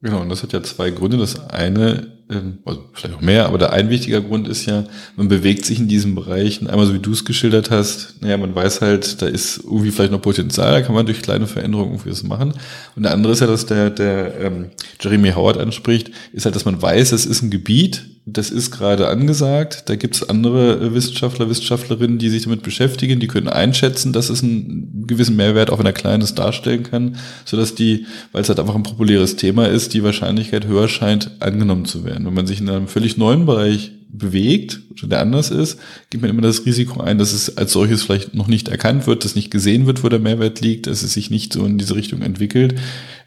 Genau, 0.00 0.20
und 0.20 0.30
das 0.30 0.42
hat 0.42 0.52
ja 0.52 0.60
zwei 0.60 0.90
Gründe. 0.90 1.16
Das 1.16 1.48
eine, 1.48 2.08
ähm, 2.28 2.58
also 2.64 2.80
vielleicht 2.92 3.14
auch 3.14 3.20
mehr, 3.20 3.46
aber 3.46 3.56
der 3.56 3.72
ein 3.72 3.88
wichtiger 3.88 4.20
Grund 4.20 4.48
ist 4.48 4.66
ja, 4.66 4.82
man 5.14 5.28
bewegt 5.28 5.64
sich 5.64 5.78
in 5.78 5.86
diesen 5.86 6.16
Bereichen, 6.16 6.66
einmal 6.66 6.86
so 6.86 6.94
wie 6.94 6.98
du 6.98 7.12
es 7.12 7.24
geschildert 7.24 7.70
hast, 7.70 8.20
naja, 8.20 8.36
man 8.36 8.52
weiß 8.52 8.80
halt, 8.80 9.22
da 9.22 9.28
ist 9.28 9.58
irgendwie 9.62 9.92
vielleicht 9.92 10.10
noch 10.10 10.20
Potenzial, 10.20 10.72
da 10.72 10.80
kann 10.82 10.96
man 10.96 11.06
durch 11.06 11.22
kleine 11.22 11.46
Veränderungen 11.46 11.92
irgendwie 11.92 12.10
was 12.10 12.24
machen. 12.24 12.52
Und 12.96 13.04
der 13.04 13.12
andere 13.12 13.32
ist 13.34 13.38
ja, 13.38 13.46
dass 13.46 13.66
der, 13.66 13.90
der 13.90 14.40
ähm, 14.40 14.70
Jeremy 15.00 15.30
Howard 15.30 15.58
anspricht, 15.58 16.10
ist 16.32 16.46
halt, 16.46 16.56
dass 16.56 16.64
man 16.64 16.82
weiß, 16.82 17.12
es 17.12 17.26
ist 17.26 17.42
ein 17.42 17.50
Gebiet, 17.50 18.06
das 18.24 18.50
ist 18.50 18.70
gerade 18.70 19.08
angesagt. 19.08 19.88
Da 19.88 19.96
gibt 19.96 20.14
es 20.14 20.28
andere 20.28 20.94
Wissenschaftler, 20.94 21.48
Wissenschaftlerinnen, 21.48 22.18
die 22.18 22.28
sich 22.28 22.44
damit 22.44 22.62
beschäftigen, 22.62 23.20
die 23.20 23.26
können 23.26 23.48
einschätzen, 23.48 24.12
dass 24.12 24.30
es 24.30 24.42
einen 24.42 24.81
gewissen 25.06 25.36
Mehrwert 25.36 25.70
auch 25.70 25.78
wenn 25.78 25.86
er 25.86 25.92
kleines 25.92 26.34
darstellen 26.34 26.82
kann, 26.82 27.16
sodass 27.44 27.74
die, 27.74 28.06
weil 28.32 28.42
es 28.42 28.48
halt 28.48 28.60
einfach 28.60 28.74
ein 28.74 28.82
populäres 28.82 29.36
Thema 29.36 29.66
ist, 29.66 29.94
die 29.94 30.02
Wahrscheinlichkeit 30.02 30.66
höher 30.66 30.88
scheint, 30.88 31.30
angenommen 31.40 31.84
zu 31.84 32.04
werden. 32.04 32.26
Wenn 32.26 32.34
man 32.34 32.46
sich 32.46 32.60
in 32.60 32.68
einem 32.68 32.88
völlig 32.88 33.16
neuen 33.16 33.46
Bereich 33.46 33.92
bewegt, 34.12 34.80
der 35.02 35.20
anders 35.20 35.50
ist, 35.50 35.78
geht 36.10 36.20
man 36.20 36.30
immer 36.30 36.42
das 36.42 36.66
Risiko 36.66 37.00
ein, 37.00 37.18
dass 37.18 37.32
es 37.32 37.56
als 37.56 37.72
solches 37.72 38.02
vielleicht 38.02 38.34
noch 38.34 38.46
nicht 38.46 38.68
erkannt 38.68 39.06
wird, 39.06 39.24
dass 39.24 39.34
nicht 39.34 39.50
gesehen 39.50 39.86
wird, 39.86 40.04
wo 40.04 40.08
der 40.08 40.18
Mehrwert 40.18 40.60
liegt, 40.60 40.86
dass 40.86 41.02
es 41.02 41.14
sich 41.14 41.30
nicht 41.30 41.52
so 41.52 41.64
in 41.64 41.78
diese 41.78 41.96
Richtung 41.96 42.20
entwickelt. 42.20 42.74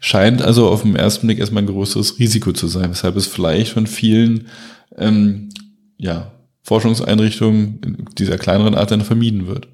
Scheint 0.00 0.42
also 0.42 0.68
auf 0.68 0.82
den 0.82 0.94
ersten 0.94 1.26
Blick 1.26 1.40
erstmal 1.40 1.64
ein 1.64 1.68
größeres 1.68 2.18
Risiko 2.20 2.52
zu 2.52 2.68
sein, 2.68 2.90
weshalb 2.90 3.16
es 3.16 3.26
vielleicht 3.26 3.72
von 3.72 3.88
vielen 3.88 4.46
ähm, 4.96 5.48
ja, 5.98 6.32
Forschungseinrichtungen 6.62 8.06
dieser 8.16 8.38
kleineren 8.38 8.74
Art 8.74 8.90
dann 8.90 9.02
vermieden 9.02 9.48
wird. 9.48 9.68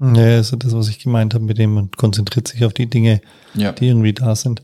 Ja, 0.00 0.36
also 0.36 0.56
das, 0.56 0.74
was 0.74 0.88
ich 0.88 0.98
gemeint 0.98 1.34
habe, 1.34 1.44
mit 1.44 1.58
dem 1.58 1.74
man 1.74 1.90
konzentriert 1.92 2.48
sich 2.48 2.64
auf 2.64 2.72
die 2.72 2.86
Dinge, 2.86 3.20
ja. 3.54 3.72
die 3.72 3.88
irgendwie 3.88 4.12
da 4.12 4.34
sind. 4.34 4.62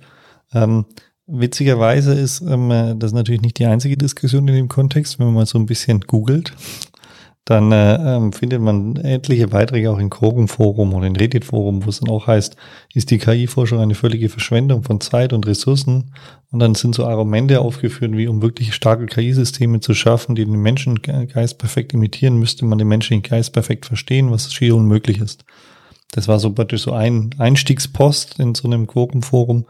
Ähm, 0.52 0.87
witzigerweise 1.26 2.14
ist 2.14 2.40
ähm, 2.40 2.70
äh, 2.70 2.96
das 2.96 3.12
natürlich 3.12 3.40
nicht 3.40 3.58
die 3.58 3.66
einzige 3.66 3.96
Diskussion 3.96 4.49
in 4.49 4.54
dem 4.54 4.68
Kontext, 4.68 5.18
wenn 5.18 5.26
man 5.26 5.34
mal 5.34 5.46
so 5.46 5.58
ein 5.58 5.66
bisschen 5.66 6.00
googelt 6.00 6.52
dann 7.50 7.73
äh, 7.73 7.97
ähm, 7.97 8.33
findet 8.33 8.61
man 8.61 8.95
etliche 8.97 9.49
Beiträge 9.49 9.90
auch 9.90 9.99
in 9.99 10.09
Forum 10.47 10.95
oder 10.95 11.07
in 11.09 11.16
Reddit 11.16 11.45
Forum, 11.45 11.85
wo 11.85 11.90
es 11.90 11.99
dann 11.99 12.09
auch 12.09 12.28
heißt, 12.28 12.57
ist 12.95 13.11
die 13.11 13.19
KI-Forschung 13.19 13.80
eine 13.80 13.97
völlige 13.97 14.28
Verschwendung 14.28 14.85
von 14.85 15.00
Zeit 15.00 15.33
und 15.33 15.47
Ressourcen? 15.49 16.12
Und 16.52 16.61
dann 16.61 16.76
sind 16.76 16.95
so 16.95 17.07
Argumente 17.07 17.61
aufgeführt, 17.61 18.16
wie 18.16 18.28
um 18.28 18.40
wirklich 18.40 18.73
starke 18.73 19.07
KI-Systeme 19.07 19.80
zu 19.80 19.95
schaffen, 19.95 20.37
die 20.37 20.45
den 20.45 20.62
Menschengeist 20.62 21.59
perfekt 21.59 21.92
imitieren, 21.92 22.38
müsste 22.38 22.64
man 22.64 22.78
den 22.78 22.87
menschlichen 22.88 23.25
Geist 23.25 23.52
perfekt 23.52 23.85
verstehen, 23.85 24.30
was 24.30 24.52
schier 24.52 24.76
unmöglich 24.76 25.19
ist. 25.19 25.45
Das 26.12 26.28
war 26.28 26.38
so 26.38 26.52
praktisch 26.52 26.83
so 26.83 26.92
ein 26.92 27.30
Einstiegspost 27.38 28.38
in 28.38 28.54
so 28.54 28.69
einem 28.69 28.87
Forum. 28.88 29.66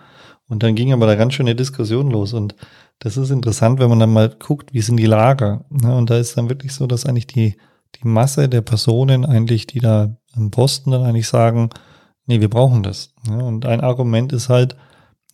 Und 0.49 0.63
dann 0.63 0.75
ging 0.75 0.93
aber 0.93 1.07
da 1.07 1.15
ganz 1.15 1.33
schöne 1.33 1.55
Diskussion 1.55 2.11
los 2.11 2.35
und 2.35 2.55
das 2.99 3.17
ist 3.17 3.31
interessant, 3.31 3.81
wenn 3.81 3.89
man 3.89 3.99
dann 3.99 4.13
mal 4.13 4.29
guckt, 4.29 4.75
wie 4.75 4.83
sind 4.83 4.99
die 4.99 5.07
Lager. 5.07 5.65
Ne? 5.71 5.97
Und 5.97 6.11
da 6.11 6.19
ist 6.19 6.37
dann 6.37 6.51
wirklich 6.51 6.75
so, 6.75 6.87
dass 6.87 7.07
eigentlich 7.07 7.27
die 7.27 7.57
die 7.97 8.07
Masse 8.07 8.49
der 8.49 8.61
Personen 8.63 9.25
eigentlich, 9.25 9.67
die 9.67 9.81
da 9.81 10.17
am 10.35 10.51
Posten 10.51 10.91
dann 10.91 11.03
eigentlich 11.03 11.29
sagen, 11.29 11.71
nee, 12.27 12.41
wir 12.41 12.51
brauchen 12.51 12.83
das. 12.83 13.13
Ja, 13.27 13.39
und 13.39 13.67
ein 13.67 13.81
Argument 13.81 14.33
ist 14.33 14.49
halt, 14.49 14.77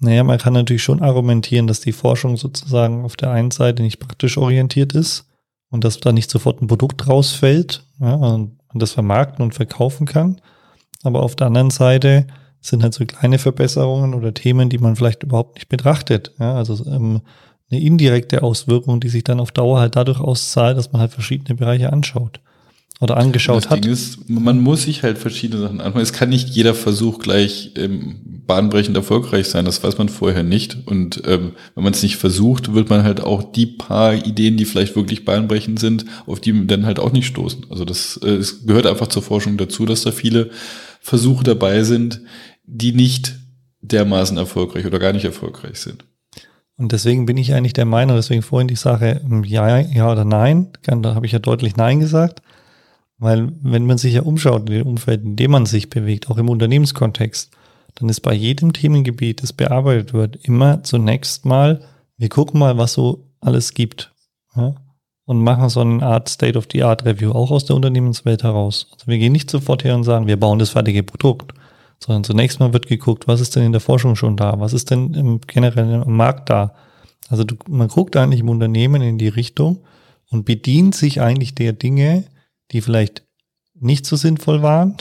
naja, 0.00 0.24
man 0.24 0.38
kann 0.38 0.52
natürlich 0.52 0.82
schon 0.82 1.02
argumentieren, 1.02 1.66
dass 1.66 1.80
die 1.80 1.92
Forschung 1.92 2.36
sozusagen 2.36 3.04
auf 3.04 3.16
der 3.16 3.30
einen 3.30 3.50
Seite 3.50 3.82
nicht 3.82 3.98
praktisch 3.98 4.36
orientiert 4.36 4.94
ist 4.94 5.30
und 5.70 5.84
dass 5.84 6.00
da 6.00 6.12
nicht 6.12 6.30
sofort 6.30 6.60
ein 6.60 6.66
Produkt 6.66 7.06
rausfällt 7.08 7.84
ja, 8.00 8.14
und 8.14 8.58
man 8.68 8.78
das 8.78 8.92
vermarkten 8.92 9.42
und 9.42 9.54
verkaufen 9.54 10.06
kann. 10.06 10.40
Aber 11.02 11.22
auf 11.22 11.36
der 11.36 11.46
anderen 11.46 11.70
Seite 11.70 12.26
sind 12.60 12.82
halt 12.82 12.94
so 12.94 13.04
kleine 13.06 13.38
Verbesserungen 13.38 14.14
oder 14.14 14.34
Themen, 14.34 14.68
die 14.68 14.78
man 14.78 14.96
vielleicht 14.96 15.22
überhaupt 15.22 15.54
nicht 15.54 15.68
betrachtet. 15.68 16.32
Ja, 16.38 16.56
also 16.56 16.84
ähm, 16.86 17.22
eine 17.70 17.80
indirekte 17.80 18.42
Auswirkung, 18.42 19.00
die 19.00 19.08
sich 19.08 19.24
dann 19.24 19.40
auf 19.40 19.52
Dauer 19.52 19.80
halt 19.80 19.96
dadurch 19.96 20.20
auszahlt, 20.20 20.76
dass 20.76 20.92
man 20.92 21.00
halt 21.00 21.12
verschiedene 21.12 21.54
Bereiche 21.54 21.92
anschaut 21.92 22.40
oder 23.00 23.18
angeschaut 23.18 23.64
das 23.64 23.70
hat. 23.70 23.84
Ding 23.84 23.92
ist, 23.92 24.28
man 24.28 24.60
muss 24.60 24.82
sich 24.82 25.02
halt 25.02 25.18
verschiedene 25.18 25.60
Sachen 25.60 25.80
anschauen. 25.80 26.02
Es 26.02 26.14
kann 26.14 26.30
nicht 26.30 26.48
jeder 26.48 26.74
Versuch 26.74 27.18
gleich 27.18 27.72
ähm, 27.76 28.16
bahnbrechend 28.46 28.96
erfolgreich 28.96 29.48
sein. 29.48 29.66
Das 29.66 29.82
weiß 29.82 29.98
man 29.98 30.08
vorher 30.08 30.42
nicht. 30.42 30.78
Und 30.86 31.22
ähm, 31.26 31.52
wenn 31.74 31.84
man 31.84 31.92
es 31.92 32.02
nicht 32.02 32.16
versucht, 32.16 32.72
wird 32.72 32.88
man 32.88 33.02
halt 33.02 33.20
auch 33.20 33.52
die 33.52 33.66
paar 33.66 34.14
Ideen, 34.14 34.56
die 34.56 34.64
vielleicht 34.64 34.96
wirklich 34.96 35.26
bahnbrechend 35.26 35.78
sind, 35.78 36.06
auf 36.26 36.40
die 36.40 36.66
dann 36.66 36.86
halt 36.86 36.98
auch 36.98 37.12
nicht 37.12 37.26
stoßen. 37.26 37.66
Also 37.68 37.84
das 37.84 38.18
äh, 38.22 38.30
es 38.30 38.66
gehört 38.66 38.86
einfach 38.86 39.08
zur 39.08 39.22
Forschung 39.22 39.58
dazu, 39.58 39.84
dass 39.84 40.02
da 40.02 40.12
viele 40.12 40.50
Versuche 41.00 41.44
dabei 41.44 41.82
sind, 41.82 42.22
die 42.64 42.92
nicht 42.92 43.34
dermaßen 43.82 44.38
erfolgreich 44.38 44.86
oder 44.86 44.98
gar 44.98 45.12
nicht 45.12 45.24
erfolgreich 45.24 45.80
sind. 45.80 46.04
Und 46.78 46.92
deswegen 46.92 47.26
bin 47.26 47.36
ich 47.36 47.54
eigentlich 47.54 47.72
der 47.72 47.84
Meinung, 47.84 48.16
deswegen 48.16 48.42
vorhin 48.42 48.68
die 48.68 48.76
Sache 48.76 49.20
ähm, 49.24 49.44
ja, 49.44 49.78
ja 49.78 50.10
oder 50.10 50.24
nein, 50.24 50.68
da 50.82 51.14
habe 51.14 51.26
ich 51.26 51.32
ja 51.32 51.38
deutlich 51.38 51.76
nein 51.76 52.00
gesagt. 52.00 52.42
Weil 53.18 53.50
wenn 53.62 53.86
man 53.86 53.98
sich 53.98 54.14
ja 54.14 54.22
umschaut 54.22 54.68
in 54.68 54.76
dem 54.76 54.86
Umfeld, 54.86 55.24
in 55.24 55.36
dem 55.36 55.50
man 55.50 55.66
sich 55.66 55.88
bewegt, 55.88 56.30
auch 56.30 56.36
im 56.36 56.50
Unternehmenskontext, 56.50 57.50
dann 57.94 58.08
ist 58.10 58.20
bei 58.20 58.34
jedem 58.34 58.72
Themengebiet, 58.72 59.42
das 59.42 59.52
bearbeitet 59.52 60.12
wird, 60.12 60.36
immer 60.44 60.82
zunächst 60.82 61.46
mal, 61.46 61.80
wir 62.18 62.28
gucken 62.28 62.60
mal, 62.60 62.76
was 62.76 62.92
so 62.92 63.24
alles 63.40 63.72
gibt. 63.72 64.12
Ja? 64.54 64.74
Und 65.24 65.42
machen 65.42 65.70
so 65.70 65.80
eine 65.80 66.04
Art 66.04 66.28
State-of-the-Art-Review 66.28 67.32
auch 67.32 67.50
aus 67.50 67.64
der 67.64 67.74
Unternehmenswelt 67.74 68.44
heraus. 68.44 68.88
Also 68.92 69.06
wir 69.06 69.18
gehen 69.18 69.32
nicht 69.32 69.50
sofort 69.50 69.82
her 69.82 69.96
und 69.96 70.04
sagen, 70.04 70.26
wir 70.26 70.38
bauen 70.38 70.58
das 70.58 70.70
fertige 70.70 71.02
Produkt, 71.02 71.52
sondern 71.98 72.22
zunächst 72.22 72.60
mal 72.60 72.72
wird 72.72 72.86
geguckt, 72.86 73.26
was 73.26 73.40
ist 73.40 73.56
denn 73.56 73.64
in 73.64 73.72
der 73.72 73.80
Forschung 73.80 74.14
schon 74.14 74.36
da? 74.36 74.60
Was 74.60 74.72
ist 74.72 74.90
denn 74.90 75.14
im 75.14 75.40
generellen 75.40 76.04
Markt 76.12 76.50
da? 76.50 76.74
Also 77.28 77.44
du, 77.44 77.56
man 77.68 77.88
guckt 77.88 78.16
eigentlich 78.16 78.40
im 78.40 78.50
Unternehmen 78.50 79.02
in 79.02 79.18
die 79.18 79.28
Richtung 79.28 79.78
und 80.30 80.44
bedient 80.44 80.94
sich 80.94 81.20
eigentlich 81.20 81.54
der 81.54 81.72
Dinge, 81.72 82.24
die 82.72 82.80
vielleicht 82.80 83.24
nicht 83.74 84.06
so 84.06 84.16
sinnvoll 84.16 84.62
waren, 84.62 84.96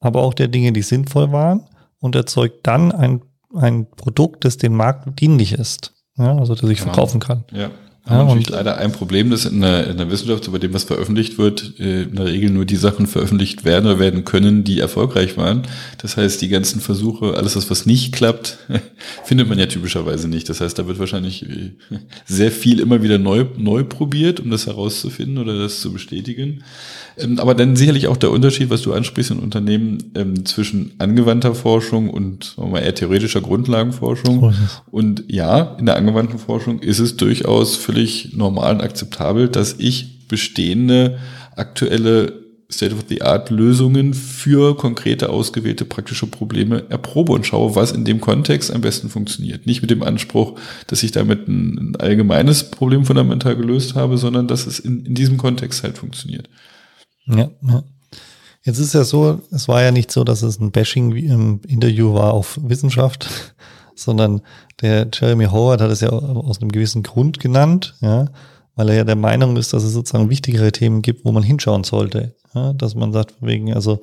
aber 0.00 0.22
auch 0.22 0.34
der 0.34 0.48
Dinge, 0.48 0.72
die 0.72 0.82
sinnvoll 0.82 1.32
waren 1.32 1.66
und 2.00 2.14
erzeugt 2.14 2.66
dann 2.66 2.92
ein, 2.92 3.22
ein 3.54 3.90
Produkt, 3.90 4.44
das 4.44 4.56
dem 4.56 4.74
Markt 4.74 5.20
dienlich 5.20 5.52
ist. 5.52 5.94
Ja, 6.16 6.36
also 6.36 6.54
das 6.54 6.68
ich 6.70 6.78
genau. 6.78 6.92
verkaufen 6.92 7.20
kann. 7.20 7.44
Ja. 7.52 7.70
Ja, 8.08 8.24
natürlich 8.24 8.48
leider 8.48 8.78
ein 8.78 8.92
Problem, 8.92 9.30
dass 9.30 9.44
in 9.44 9.60
der, 9.60 9.88
in 9.88 9.98
der 9.98 10.10
Wissenschaft, 10.10 10.46
über 10.46 10.58
dem 10.58 10.72
was 10.72 10.84
veröffentlicht 10.84 11.36
wird, 11.36 11.74
äh, 11.78 12.02
in 12.02 12.16
der 12.16 12.26
Regel 12.26 12.50
nur 12.50 12.64
die 12.64 12.76
Sachen 12.76 13.06
veröffentlicht 13.06 13.64
werden 13.64 13.86
oder 13.86 13.98
werden 13.98 14.24
können, 14.24 14.64
die 14.64 14.80
erfolgreich 14.80 15.36
waren. 15.36 15.62
Das 15.98 16.16
heißt, 16.16 16.40
die 16.40 16.48
ganzen 16.48 16.80
Versuche, 16.80 17.34
alles 17.34 17.54
das, 17.54 17.70
was 17.70 17.86
nicht 17.86 18.14
klappt, 18.14 18.58
findet 19.24 19.48
man 19.48 19.58
ja 19.58 19.66
typischerweise 19.66 20.28
nicht. 20.28 20.48
Das 20.48 20.60
heißt, 20.60 20.78
da 20.78 20.86
wird 20.86 20.98
wahrscheinlich 20.98 21.44
äh, 21.48 21.72
sehr 22.24 22.50
viel 22.50 22.80
immer 22.80 23.02
wieder 23.02 23.18
neu, 23.18 23.44
neu 23.56 23.84
probiert, 23.84 24.40
um 24.40 24.50
das 24.50 24.66
herauszufinden 24.66 25.38
oder 25.38 25.58
das 25.58 25.80
zu 25.80 25.92
bestätigen. 25.92 26.62
Ähm, 27.18 27.38
aber 27.38 27.54
dann 27.54 27.76
sicherlich 27.76 28.08
auch 28.08 28.16
der 28.16 28.30
Unterschied, 28.30 28.70
was 28.70 28.82
du 28.82 28.92
ansprichst 28.92 29.32
in 29.32 29.38
Unternehmen 29.38 30.12
ähm, 30.14 30.44
zwischen 30.46 30.92
angewandter 30.98 31.54
Forschung 31.54 32.10
und 32.10 32.56
mal, 32.56 32.80
eher 32.80 32.94
theoretischer 32.94 33.40
Grundlagenforschung. 33.40 34.54
Und 34.90 35.24
ja, 35.28 35.76
in 35.78 35.86
der 35.86 35.96
angewandten 35.96 36.38
Forschung 36.38 36.80
ist 36.80 36.98
es 36.98 37.16
durchaus 37.16 37.76
völlig 37.76 37.97
normal 38.34 38.74
und 38.74 38.82
akzeptabel, 38.82 39.48
dass 39.48 39.74
ich 39.78 40.28
bestehende 40.28 41.18
aktuelle 41.56 42.48
State-of-the-Art-Lösungen 42.70 44.12
für 44.12 44.76
konkrete 44.76 45.30
ausgewählte 45.30 45.86
praktische 45.86 46.26
Probleme 46.26 46.84
erprobe 46.90 47.32
und 47.32 47.46
schaue, 47.46 47.74
was 47.74 47.92
in 47.92 48.04
dem 48.04 48.20
Kontext 48.20 48.70
am 48.70 48.82
besten 48.82 49.08
funktioniert. 49.08 49.66
Nicht 49.66 49.80
mit 49.80 49.90
dem 49.90 50.02
Anspruch, 50.02 50.58
dass 50.86 51.02
ich 51.02 51.10
damit 51.12 51.48
ein, 51.48 51.78
ein 51.78 51.96
allgemeines 51.96 52.70
Problem 52.70 53.06
fundamental 53.06 53.56
gelöst 53.56 53.94
habe, 53.94 54.18
sondern 54.18 54.48
dass 54.48 54.66
es 54.66 54.78
in, 54.78 55.06
in 55.06 55.14
diesem 55.14 55.38
Kontext 55.38 55.82
halt 55.82 55.96
funktioniert. 55.96 56.50
Ja, 57.26 57.50
ja. 57.62 57.84
Jetzt 58.64 58.80
ist 58.80 58.92
ja 58.92 59.04
so, 59.04 59.40
es 59.50 59.66
war 59.66 59.82
ja 59.82 59.90
nicht 59.90 60.10
so, 60.10 60.24
dass 60.24 60.42
es 60.42 60.60
ein 60.60 60.72
Bashing 60.72 61.12
im 61.16 61.60
Interview 61.66 62.12
war 62.12 62.34
auf 62.34 62.58
Wissenschaft, 62.62 63.54
sondern 63.98 64.40
der 64.80 65.08
Jeremy 65.12 65.46
Howard 65.46 65.80
hat 65.80 65.90
es 65.90 66.00
ja 66.00 66.10
aus 66.10 66.60
einem 66.60 66.72
gewissen 66.72 67.02
Grund 67.02 67.40
genannt, 67.40 67.94
ja, 68.00 68.26
weil 68.76 68.90
er 68.90 68.96
ja 68.96 69.04
der 69.04 69.16
Meinung 69.16 69.56
ist, 69.56 69.72
dass 69.72 69.82
es 69.82 69.92
sozusagen 69.92 70.30
wichtigere 70.30 70.72
Themen 70.72 71.02
gibt, 71.02 71.24
wo 71.24 71.32
man 71.32 71.42
hinschauen 71.42 71.84
sollte. 71.84 72.34
Ja, 72.54 72.72
dass 72.72 72.94
man 72.94 73.12
sagt, 73.12 73.34
wegen, 73.40 73.74
also 73.74 74.00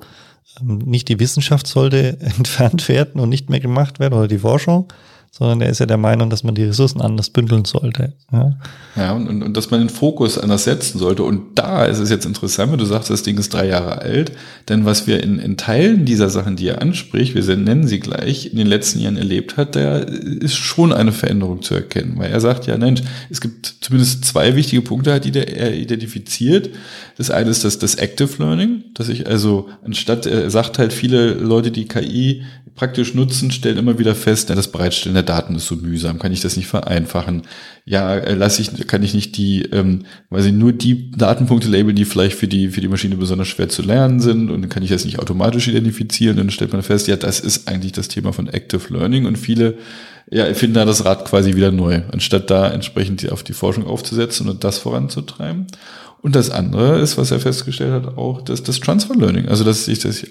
ähm, 0.60 0.78
nicht 0.78 1.08
die 1.08 1.18
Wissenschaft 1.18 1.66
sollte 1.66 2.20
entfernt 2.38 2.88
werden 2.88 3.20
und 3.20 3.28
nicht 3.28 3.50
mehr 3.50 3.60
gemacht 3.60 3.98
werden 3.98 4.14
oder 4.14 4.28
die 4.28 4.38
Forschung, 4.38 4.92
sondern 5.30 5.60
er 5.60 5.70
ist 5.70 5.80
ja 5.80 5.86
der 5.86 5.98
Meinung, 5.98 6.30
dass 6.30 6.44
man 6.44 6.54
die 6.54 6.64
Ressourcen 6.64 7.00
anders 7.00 7.30
bündeln 7.30 7.64
sollte. 7.64 8.14
Ja, 8.32 8.56
ja 8.96 9.12
und, 9.12 9.28
und, 9.28 9.42
und 9.42 9.56
dass 9.56 9.70
man 9.70 9.80
den 9.80 9.90
Fokus 9.90 10.38
anders 10.38 10.64
setzen 10.64 10.98
sollte. 10.98 11.22
Und 11.22 11.58
da 11.58 11.84
ist 11.84 11.98
es 11.98 12.10
jetzt 12.10 12.24
interessant, 12.24 12.72
wenn 12.72 12.78
du 12.78 12.84
sagst, 12.84 13.10
das 13.10 13.22
Ding 13.22 13.36
ist 13.36 13.52
drei 13.52 13.66
Jahre 13.66 13.98
alt, 13.98 14.32
denn 14.68 14.84
was 14.84 15.06
wir 15.06 15.22
in, 15.22 15.38
in 15.38 15.56
Teilen 15.56 16.04
dieser 16.04 16.30
Sachen, 16.30 16.56
die 16.56 16.68
er 16.68 16.80
anspricht, 16.80 17.34
wir 17.34 17.56
nennen 17.56 17.86
sie 17.86 18.00
gleich, 18.00 18.46
in 18.46 18.56
den 18.56 18.66
letzten 18.66 19.00
Jahren 19.00 19.16
erlebt 19.16 19.56
hat, 19.56 19.76
da 19.76 19.98
ist 19.98 20.56
schon 20.56 20.92
eine 20.92 21.12
Veränderung 21.12 21.62
zu 21.62 21.74
erkennen. 21.74 22.14
Weil 22.16 22.30
er 22.30 22.40
sagt, 22.40 22.66
ja, 22.66 22.78
Mensch, 22.78 23.02
es 23.28 23.40
gibt 23.40 23.76
zumindest 23.80 24.24
zwei 24.24 24.56
wichtige 24.56 24.82
Punkte, 24.82 25.20
die 25.20 25.38
er 25.38 25.74
identifiziert. 25.74 26.70
Das 27.18 27.30
eine 27.30 27.50
ist 27.50 27.64
das, 27.64 27.78
das 27.78 27.96
Active 27.96 28.42
Learning, 28.42 28.84
dass 28.94 29.08
ich 29.08 29.26
also 29.26 29.68
anstatt, 29.84 30.26
er 30.26 30.50
sagt 30.50 30.78
halt 30.78 30.92
viele 30.92 31.34
Leute, 31.34 31.70
die 31.70 31.86
KI 31.86 32.42
praktisch 32.76 33.14
nutzen, 33.14 33.50
stellen 33.50 33.78
immer 33.78 33.98
wieder 33.98 34.14
fest, 34.14 34.50
ja, 34.50 34.54
das 34.54 34.70
Bereitstellen 34.70 35.14
der 35.14 35.22
Daten 35.22 35.56
ist 35.56 35.66
so 35.66 35.76
mühsam, 35.76 36.18
kann 36.18 36.32
ich 36.32 36.40
das 36.40 36.56
nicht 36.56 36.68
vereinfachen? 36.68 37.42
Ja, 37.84 38.14
äh, 38.14 38.34
lasse 38.34 38.62
ich, 38.62 38.86
kann 38.86 39.02
ich 39.02 39.14
nicht 39.14 39.36
die, 39.36 39.62
ähm, 39.62 40.04
weil 40.30 40.42
sie 40.42 40.52
nur 40.52 40.72
die 40.72 41.10
Datenpunkte 41.10 41.68
labeln, 41.68 41.96
die 41.96 42.04
vielleicht 42.04 42.36
für 42.36 42.48
die, 42.48 42.68
für 42.68 42.80
die 42.80 42.88
Maschine 42.88 43.16
besonders 43.16 43.48
schwer 43.48 43.68
zu 43.68 43.82
lernen 43.82 44.20
sind 44.20 44.50
und 44.50 44.68
kann 44.68 44.82
ich 44.82 44.90
das 44.90 45.04
nicht 45.04 45.18
automatisch 45.18 45.68
identifizieren 45.68 46.36
dann 46.36 46.50
stellt 46.50 46.72
man 46.72 46.82
fest, 46.82 47.08
ja, 47.08 47.16
das 47.16 47.40
ist 47.40 47.66
eigentlich 47.66 47.92
das 47.92 48.08
Thema 48.08 48.32
von 48.32 48.46
Active 48.46 48.92
Learning 48.92 49.26
und 49.26 49.36
viele 49.36 49.78
ja, 50.30 50.52
finden 50.54 50.74
da 50.74 50.84
das 50.84 51.04
Rad 51.04 51.24
quasi 51.24 51.54
wieder 51.54 51.70
neu, 51.70 52.02
anstatt 52.12 52.50
da 52.50 52.68
entsprechend 52.68 53.30
auf 53.30 53.42
die 53.42 53.52
Forschung 53.52 53.86
aufzusetzen 53.86 54.48
und 54.48 54.64
das 54.64 54.78
voranzutreiben. 54.78 55.66
Und 56.26 56.34
das 56.34 56.50
andere 56.50 56.98
ist, 56.98 57.16
was 57.18 57.30
er 57.30 57.38
festgestellt 57.38 57.92
hat, 57.92 58.18
auch 58.18 58.42
das, 58.42 58.64
das 58.64 58.80
Transfer 58.80 59.14
Learning. 59.14 59.46
Also, 59.46 59.62
dass 59.62 59.86
ich 59.86 60.00
das 60.00 60.26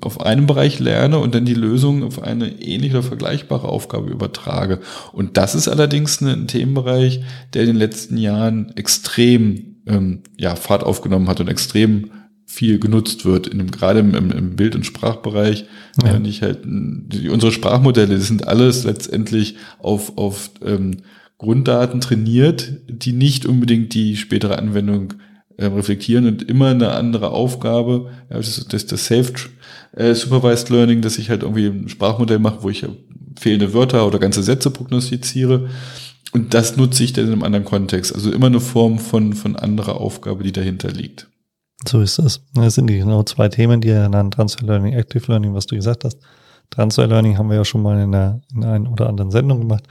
auf 0.00 0.20
einem 0.20 0.48
Bereich 0.48 0.80
lerne 0.80 1.20
und 1.20 1.36
dann 1.36 1.44
die 1.44 1.54
Lösung 1.54 2.02
auf 2.02 2.20
eine 2.20 2.60
ähnliche 2.60 2.96
oder 2.96 3.06
vergleichbare 3.06 3.68
Aufgabe 3.68 4.10
übertrage. 4.10 4.80
Und 5.12 5.36
das 5.36 5.54
ist 5.54 5.68
allerdings 5.68 6.20
ein 6.20 6.48
Themenbereich, 6.48 7.20
der 7.54 7.62
in 7.62 7.68
den 7.68 7.76
letzten 7.76 8.16
Jahren 8.16 8.72
extrem 8.74 9.76
ähm, 9.86 10.24
ja, 10.36 10.56
Fahrt 10.56 10.82
aufgenommen 10.82 11.28
hat 11.28 11.38
und 11.38 11.46
extrem 11.46 12.10
viel 12.44 12.80
genutzt 12.80 13.24
wird, 13.24 13.46
in 13.46 13.58
dem, 13.58 13.70
gerade 13.70 14.00
im, 14.00 14.14
im 14.16 14.56
Bild- 14.56 14.74
und 14.74 14.84
Sprachbereich. 14.84 15.66
Ja. 16.02 16.12
Wenn 16.12 16.24
ich 16.24 16.42
halt, 16.42 16.62
die, 16.64 17.28
unsere 17.28 17.52
Sprachmodelle, 17.52 18.16
die 18.16 18.20
sind 18.20 18.48
alles 18.48 18.82
letztendlich 18.82 19.58
auf, 19.78 20.18
auf 20.18 20.50
ähm, 20.64 21.02
Grunddaten 21.38 22.00
trainiert, 22.00 22.72
die 22.88 23.12
nicht 23.12 23.46
unbedingt 23.46 23.94
die 23.94 24.16
spätere 24.16 24.58
Anwendung 24.58 25.14
äh, 25.56 25.66
reflektieren 25.66 26.26
und 26.26 26.42
immer 26.42 26.68
eine 26.68 26.92
andere 26.92 27.30
Aufgabe. 27.30 28.10
Ja, 28.30 28.36
das 28.36 28.58
ist 28.58 28.72
das, 28.72 28.86
das 28.86 29.06
Safe 29.06 29.32
äh, 29.92 30.14
Supervised 30.14 30.70
Learning, 30.70 31.00
dass 31.00 31.18
ich 31.18 31.30
halt 31.30 31.42
irgendwie 31.42 31.66
ein 31.66 31.88
Sprachmodell 31.88 32.38
mache, 32.38 32.62
wo 32.62 32.70
ich 32.70 32.84
fehlende 33.38 33.72
Wörter 33.72 34.06
oder 34.06 34.18
ganze 34.18 34.42
Sätze 34.42 34.70
prognostiziere. 34.70 35.68
Und 36.32 36.54
das 36.54 36.76
nutze 36.76 37.04
ich 37.04 37.12
dann 37.12 37.26
in 37.26 37.32
einem 37.32 37.42
anderen 37.42 37.64
Kontext. 37.64 38.14
Also 38.14 38.30
immer 38.30 38.46
eine 38.46 38.60
Form 38.60 38.98
von, 38.98 39.32
von 39.32 39.56
anderer 39.56 40.00
Aufgabe, 40.00 40.44
die 40.44 40.52
dahinter 40.52 40.90
liegt. 40.90 41.28
So 41.86 42.00
ist 42.00 42.18
es. 42.18 42.42
Das 42.54 42.74
sind 42.74 42.86
genau 42.86 43.22
zwei 43.22 43.48
Themen, 43.48 43.80
die 43.80 43.88
er 43.88 44.08
dann 44.08 44.30
Transfer 44.30 44.66
Learning, 44.66 44.92
Active 44.94 45.24
Learning, 45.28 45.54
was 45.54 45.66
du 45.66 45.76
gesagt 45.76 46.04
hast. 46.04 46.18
Transfer 46.70 47.06
Learning 47.06 47.38
haben 47.38 47.48
wir 47.48 47.56
ja 47.56 47.64
schon 47.64 47.82
mal 47.82 48.00
in 48.00 48.12
der, 48.12 48.40
in 48.54 48.64
einer 48.64 48.90
oder 48.90 49.08
anderen 49.08 49.30
Sendung 49.30 49.60
gemacht. 49.60 49.84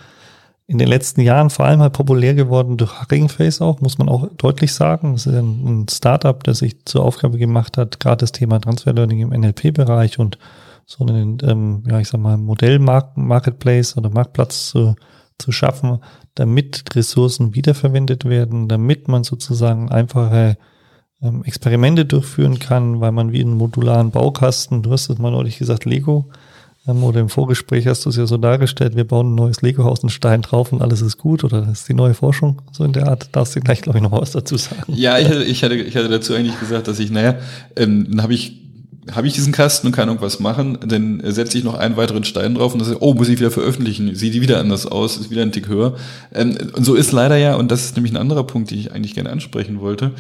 In 0.68 0.80
den 0.80 0.88
letzten 0.88 1.22
Jahren 1.22 1.52
vor 1.52 1.66
allem 1.66 1.82
halt 1.82 1.94
populär 1.94 2.34
geworden 2.34 2.78
durch 2.78 3.00
Hugging 3.00 3.30
Face 3.30 3.62
auch, 3.62 3.82
muss 3.82 4.00
man 4.00 4.10
auch 4.10 4.28
deutlich 4.36 4.74
sagen. 4.74 5.14
Das 5.14 5.28
ist 5.28 5.34
ein 5.36 5.86
Startup, 5.90 6.44
das 6.44 6.60
sich 6.60 6.84
zur 6.86 7.04
Aufgabe 7.04 7.38
gemacht 7.38 7.78
hat, 7.78 8.00
gerade 8.00 8.18
das 8.18 8.32
Thema 8.32 8.60
Transfer 8.60 8.94
Learning 8.94 9.20
im 9.20 9.30
NLP-Bereich 9.30 10.18
und 10.18 10.40
so 10.88 11.06
einen, 11.06 11.38
ähm, 11.44 11.84
ja, 11.88 12.00
ich 12.00 12.08
sag 12.08 12.20
mal, 12.20 12.38
Modell-Marketplace 12.38 13.98
oder 13.98 14.10
Marktplatz 14.10 14.70
zu, 14.70 14.96
zu 15.38 15.52
schaffen, 15.52 16.00
damit 16.34 16.96
Ressourcen 16.96 17.54
wiederverwendet 17.54 18.26
werden, 18.26 18.68
damit 18.68 19.08
man 19.08 19.24
sozusagen 19.24 19.92
einfache 19.92 20.58
ähm, 21.22 21.44
Experimente 21.44 22.06
durchführen 22.06 22.60
kann, 22.60 23.02
weil 23.02 23.12
man 23.12 23.32
wie 23.32 23.42
einen 23.42 23.58
modularen 23.58 24.12
Baukasten, 24.12 24.84
du 24.84 24.92
hast 24.92 25.10
es 25.10 25.18
mal 25.18 25.32
neulich 25.32 25.58
gesagt, 25.58 25.86
Lego, 25.86 26.30
ähm, 26.88 27.04
oder 27.04 27.20
im 27.20 27.30
Vorgespräch 27.30 27.88
hast 27.88 28.06
du 28.06 28.10
es 28.10 28.18
ja 28.18 28.26
so 28.26 28.38
dargestellt, 28.38 28.96
wir 28.96 29.06
bauen 29.06 29.32
ein 29.32 29.36
neues 29.36 29.62
Lego-Haus, 29.62 30.04
einen 30.04 30.10
Stein 30.10 30.42
drauf 30.42 30.72
und 30.72 30.82
alles 30.82 31.02
ist 31.02 31.18
gut, 31.18 31.44
oder 31.44 31.62
das 31.62 31.82
ist 31.82 31.90
die 31.90 31.94
neue 31.94 32.14
Forschung, 32.14 32.62
so 32.72 32.84
in 32.84 32.94
der 32.94 33.08
Art, 33.08 33.30
darfst 33.32 33.56
du 33.56 33.60
gleich, 33.60 33.82
glaube 33.82 34.00
ich, 34.00 34.04
noch 34.04 34.12
was 34.12 34.32
dazu 34.32 34.58
sagen. 34.58 34.94
Ja, 34.94 35.18
ich 35.18 35.28
hatte, 35.28 35.44
ich 35.44 35.64
hatte, 35.64 35.76
ich 35.76 35.96
hatte 35.96 36.10
dazu 36.10 36.34
eigentlich 36.34 36.60
gesagt, 36.60 36.88
dass 36.88 37.00
ich, 37.00 37.12
naja, 37.12 37.36
ähm, 37.76 38.08
dann 38.10 38.24
habe 38.24 38.34
ich 38.34 38.65
habe 39.12 39.28
ich 39.28 39.34
diesen 39.34 39.54
Kasten 39.54 39.88
und 39.88 39.94
kann 39.94 40.08
irgendwas 40.08 40.40
machen, 40.40 40.80
dann 40.86 41.22
setze 41.26 41.58
ich 41.58 41.64
noch 41.64 41.76
einen 41.76 41.96
weiteren 41.96 42.24
Stein 42.24 42.56
drauf 42.56 42.74
und 42.74 42.80
das 42.80 42.88
ist, 42.88 42.98
oh, 43.02 43.14
muss 43.14 43.30
ich 43.30 43.40
wieder 43.40 43.52
veröffentlichen, 43.52 44.16
sieht 44.16 44.34
die 44.34 44.42
wieder 44.42 44.60
anders 44.60 44.88
aus, 44.88 45.18
ist 45.18 45.30
wieder 45.30 45.44
ein 45.44 45.52
Tick 45.52 45.68
höher. 45.68 45.96
Ähm, 46.34 46.58
und 46.74 46.84
so 46.84 46.96
ist 46.96 47.12
leider 47.12 47.38
ja, 47.38 47.56
und 47.56 47.70
das 47.70 47.86
ist 47.86 47.96
nämlich 47.96 48.14
ein 48.14 48.18
anderer 48.18 48.46
Punkt, 48.46 48.72
den 48.72 48.80
ich 48.80 48.92
eigentlich 48.94 49.14
gerne 49.14 49.30
ansprechen 49.30 49.80
wollte, 49.80 50.12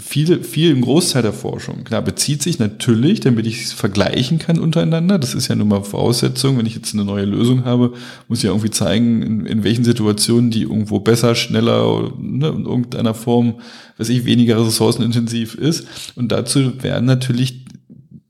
viel, 0.00 0.42
viel 0.42 0.70
im 0.72 0.80
Großteil 0.80 1.22
der 1.22 1.32
Forschung, 1.32 1.84
klar, 1.84 2.02
bezieht 2.02 2.42
sich 2.42 2.58
natürlich, 2.58 3.20
damit 3.20 3.46
ich 3.46 3.64
es 3.64 3.72
vergleichen 3.72 4.38
kann 4.38 4.58
untereinander, 4.58 5.18
das 5.18 5.34
ist 5.34 5.48
ja 5.48 5.54
nun 5.54 5.68
mal 5.68 5.84
Voraussetzung, 5.84 6.58
wenn 6.58 6.66
ich 6.66 6.74
jetzt 6.74 6.94
eine 6.94 7.04
neue 7.04 7.26
Lösung 7.26 7.64
habe, 7.64 7.92
muss 8.28 8.38
ich 8.38 8.44
ja 8.44 8.50
irgendwie 8.50 8.70
zeigen, 8.70 9.22
in, 9.22 9.46
in 9.46 9.64
welchen 9.64 9.84
Situationen 9.84 10.50
die 10.50 10.62
irgendwo 10.62 10.98
besser, 10.98 11.34
schneller, 11.36 12.12
ne, 12.18 12.48
in 12.48 12.64
irgendeiner 12.64 13.14
Form, 13.14 13.60
weiß 13.98 14.08
ich, 14.08 14.24
weniger 14.24 14.64
ressourcenintensiv 14.64 15.54
ist. 15.54 15.86
Und 16.16 16.32
dazu 16.32 16.82
werden 16.82 17.04
natürlich 17.04 17.63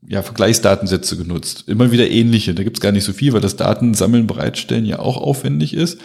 ja, 0.07 0.21
Vergleichsdatensätze 0.21 1.17
genutzt. 1.17 1.63
Immer 1.67 1.91
wieder 1.91 2.07
ähnliche. 2.09 2.53
Da 2.53 2.63
gibt's 2.63 2.79
gar 2.79 2.91
nicht 2.91 3.03
so 3.03 3.13
viel, 3.13 3.33
weil 3.33 3.41
das 3.41 3.55
Datensammeln, 3.55 4.27
Bereitstellen 4.27 4.85
ja 4.85 4.99
auch 4.99 5.17
aufwendig 5.17 5.73
ist. 5.73 5.99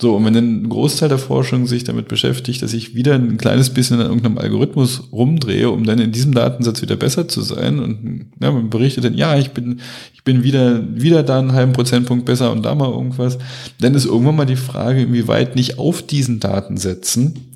So, 0.00 0.16
und 0.16 0.24
wenn 0.24 0.34
ein 0.34 0.68
Großteil 0.68 1.08
der 1.08 1.18
Forschung 1.18 1.66
sich 1.66 1.84
damit 1.84 2.08
beschäftigt, 2.08 2.62
dass 2.62 2.72
ich 2.72 2.94
wieder 2.94 3.14
ein 3.14 3.36
kleines 3.36 3.70
bisschen 3.70 4.00
an 4.00 4.06
irgendeinem 4.06 4.38
Algorithmus 4.38 5.04
rumdrehe, 5.12 5.70
um 5.70 5.84
dann 5.84 5.98
in 5.98 6.12
diesem 6.12 6.34
Datensatz 6.34 6.82
wieder 6.82 6.96
besser 6.96 7.28
zu 7.28 7.42
sein 7.42 7.78
und 7.78 8.26
ja, 8.40 8.50
man 8.50 8.70
berichtet 8.70 9.04
dann, 9.04 9.14
ja, 9.14 9.38
ich 9.38 9.50
bin, 9.50 9.80
ich 10.14 10.24
bin 10.24 10.42
wieder, 10.42 10.82
wieder 10.94 11.22
da 11.22 11.38
einen 11.38 11.52
halben 11.52 11.72
Prozentpunkt 11.72 12.24
besser 12.24 12.50
und 12.52 12.64
da 12.64 12.74
mal 12.74 12.90
irgendwas, 12.90 13.38
dann 13.80 13.94
ist 13.94 14.06
irgendwann 14.06 14.36
mal 14.36 14.46
die 14.46 14.56
Frage, 14.56 15.02
inwieweit 15.02 15.56
nicht 15.56 15.78
auf 15.78 16.02
diesen 16.02 16.40
Datensätzen 16.40 17.52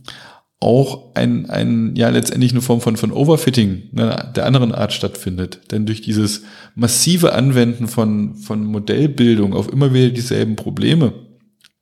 auch 0.66 1.14
ein, 1.14 1.48
ein, 1.48 1.94
ja, 1.94 2.08
letztendlich 2.08 2.50
eine 2.50 2.60
Form 2.60 2.80
von, 2.80 2.96
von 2.96 3.12
Overfitting 3.12 3.84
ne, 3.92 4.32
der 4.34 4.46
anderen 4.46 4.72
Art 4.72 4.92
stattfindet. 4.92 5.60
Denn 5.70 5.86
durch 5.86 6.02
dieses 6.02 6.42
massive 6.74 7.32
Anwenden 7.32 7.86
von, 7.86 8.34
von 8.34 8.64
Modellbildung 8.64 9.54
auf 9.54 9.72
immer 9.72 9.94
wieder 9.94 10.10
dieselben 10.10 10.56
Probleme 10.56 11.12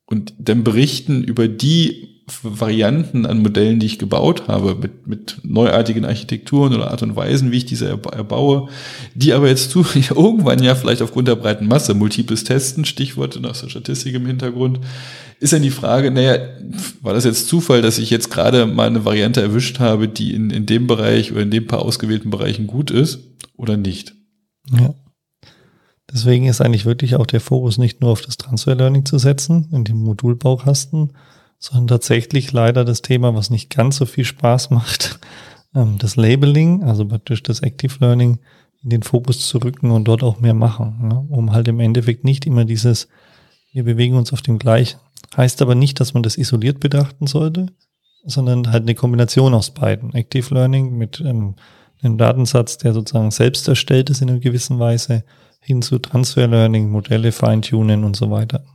und 0.05 0.35
dann 0.39 0.65
berichten 0.65 1.25
über 1.25 1.49
die 1.49 2.14
Varianten 2.43 3.27
an 3.27 3.43
Modellen, 3.43 3.81
die 3.81 3.87
ich 3.87 3.99
gebaut 3.99 4.49
habe, 4.49 4.75
mit, 4.75 5.07
mit 5.07 5.41
neuartigen 5.43 6.07
Architekturen 6.07 6.75
oder 6.75 6.91
Art 6.91 7.03
und 7.03 7.17
Weisen, 7.17 7.53
wie 7.53 7.59
ich 7.59 7.67
diese 7.67 7.89
erbaue, 7.89 8.69
die 9.15 9.35
aber 9.35 9.49
jetzt 9.49 9.71
zu, 9.71 9.85
irgendwann 10.11 10.63
ja 10.63 10.75
vielleicht 10.75 11.03
aufgrund 11.03 11.29
der 11.29 11.37
breiten 11.37 11.67
Masse, 11.67 11.93
multiples 11.93 12.45
Testen, 12.45 12.87
Stichworte 12.87 13.47
aus 13.49 13.61
der 13.61 13.69
Statistik 13.69 14.15
im 14.15 14.27
Hintergrund, 14.27 14.81
ist 15.39 15.53
dann 15.53 15.63
die 15.63 15.71
Frage, 15.71 16.11
naja, 16.11 16.39
war 17.03 17.13
das 17.13 17.25
jetzt 17.25 17.49
Zufall, 17.49 17.83
dass 17.83 17.99
ich 17.99 18.09
jetzt 18.09 18.31
gerade 18.31 18.67
mal 18.67 18.87
eine 18.87 19.05
Variante 19.05 19.43
erwischt 19.43 19.79
habe, 19.79 20.09
die 20.09 20.33
in, 20.33 20.51
in 20.51 20.65
dem 20.65 20.87
Bereich 20.87 21.33
oder 21.33 21.43
in 21.43 21.51
dem 21.51 21.67
paar 21.67 21.83
ausgewählten 21.83 22.31
Bereichen 22.31 22.67
gut 22.67 22.91
ist 22.91 23.19
oder 23.57 23.77
nicht? 23.77 24.15
Ja. 24.71 24.95
Deswegen 26.11 26.47
ist 26.47 26.61
eigentlich 26.61 26.87
wirklich 26.87 27.17
auch 27.17 27.27
der 27.27 27.41
Fokus 27.41 27.77
nicht 27.77 28.01
nur 28.01 28.11
auf 28.11 28.23
das 28.23 28.37
Transfer 28.39 28.75
Learning 28.75 29.05
zu 29.05 29.19
setzen, 29.19 29.69
in 29.73 29.85
dem 29.85 29.99
Modulbaukasten, 29.99 31.13
sondern 31.65 31.87
tatsächlich 31.87 32.53
leider 32.53 32.85
das 32.85 33.01
Thema, 33.01 33.35
was 33.35 33.49
nicht 33.49 33.75
ganz 33.75 33.97
so 33.97 34.05
viel 34.05 34.27
Spaß 34.27 34.69
macht, 34.69 35.19
ähm, 35.75 35.97
das 35.99 36.17
Labeling, 36.17 36.85
also 36.85 37.07
praktisch 37.07 37.43
das 37.43 37.61
Active 37.61 37.95
Learning 38.01 38.39
in 38.83 38.91
den 38.91 39.03
Fokus 39.03 39.49
zu 39.49 39.57
rücken 39.57 39.91
und 39.91 40.05
dort 40.05 40.23
auch 40.23 40.41
mehr 40.41 40.53
machen, 40.53 41.09
ne? 41.09 41.27
um 41.31 41.53
halt 41.53 41.67
im 41.69 41.81
Endeffekt 41.81 42.23
nicht 42.23 42.45
immer 42.45 42.67
dieses, 42.67 43.09
wir 43.73 43.83
bewegen 43.83 44.17
uns 44.17 44.31
auf 44.35 44.43
dem 44.43 44.59
gleichen. 44.59 45.01
Heißt 45.35 45.63
aber 45.63 45.75
nicht, 45.75 46.01
dass 46.01 46.13
man 46.13 46.23
das 46.23 46.37
isoliert 46.37 46.81
betrachten 46.81 47.27
sollte, 47.27 47.69
sondern 48.27 48.71
halt 48.71 48.83
eine 48.83 48.95
Kombination 48.95 49.55
aus 49.55 49.73
beiden. 49.73 50.13
Active 50.13 50.53
Learning 50.53 50.99
mit 50.99 51.23
ähm, 51.23 51.55
einem 52.03 52.19
Datensatz, 52.19 52.77
der 52.77 52.93
sozusagen 52.93 53.31
selbst 53.31 53.67
erstellt 53.69 54.11
ist 54.11 54.21
in 54.21 54.29
einer 54.29 54.39
gewissen 54.39 54.79
Weise, 54.79 55.25
hin 55.61 55.81
zu 55.81 55.99
Transfer 55.99 56.47
Learning, 56.47 56.91
Modelle 56.91 57.33
feintunen 57.33 58.05
und 58.05 58.17
so 58.17 58.31
weiter. 58.31 58.67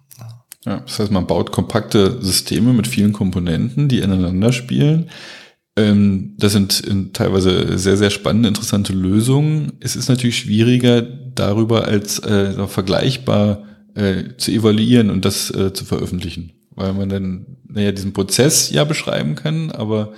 Ja, 0.66 0.82
das 0.82 1.00
heißt, 1.00 1.12
man 1.12 1.28
baut 1.28 1.52
kompakte 1.52 2.22
Systeme 2.22 2.74
mit 2.74 2.88
vielen 2.88 3.14
Komponenten, 3.14 3.88
die 3.88 4.00
ineinander 4.00 4.52
spielen. 4.52 5.10
Ähm, 5.78 6.36
das 6.38 6.52
sind 6.52 7.14
teilweise 7.14 7.78
sehr, 7.78 7.96
sehr 7.96 8.10
spannende, 8.10 8.50
interessante 8.50 8.92
Lösungen. 8.92 9.74
Es 9.80 9.96
ist 9.96 10.10
natürlich 10.10 10.38
schwieriger, 10.38 11.02
darüber 11.02 11.86
als 11.86 12.20
äh, 12.20 12.68
vergleichbar 12.68 13.64
äh, 13.96 14.36
zu 14.38 14.52
evaluieren 14.52 15.10
und 15.10 15.24
das 15.24 15.50
äh, 15.52 15.72
zu 15.74 15.86
veröffentlichen. 15.86 16.52
Weil 16.72 16.94
man 16.94 17.10
dann, 17.10 17.46
naja, 17.68 17.92
diesen 17.92 18.14
Prozess 18.14 18.70
ja 18.72 18.84
beschreiben 18.84 19.36
kann, 19.36 19.72
aber 19.72 20.14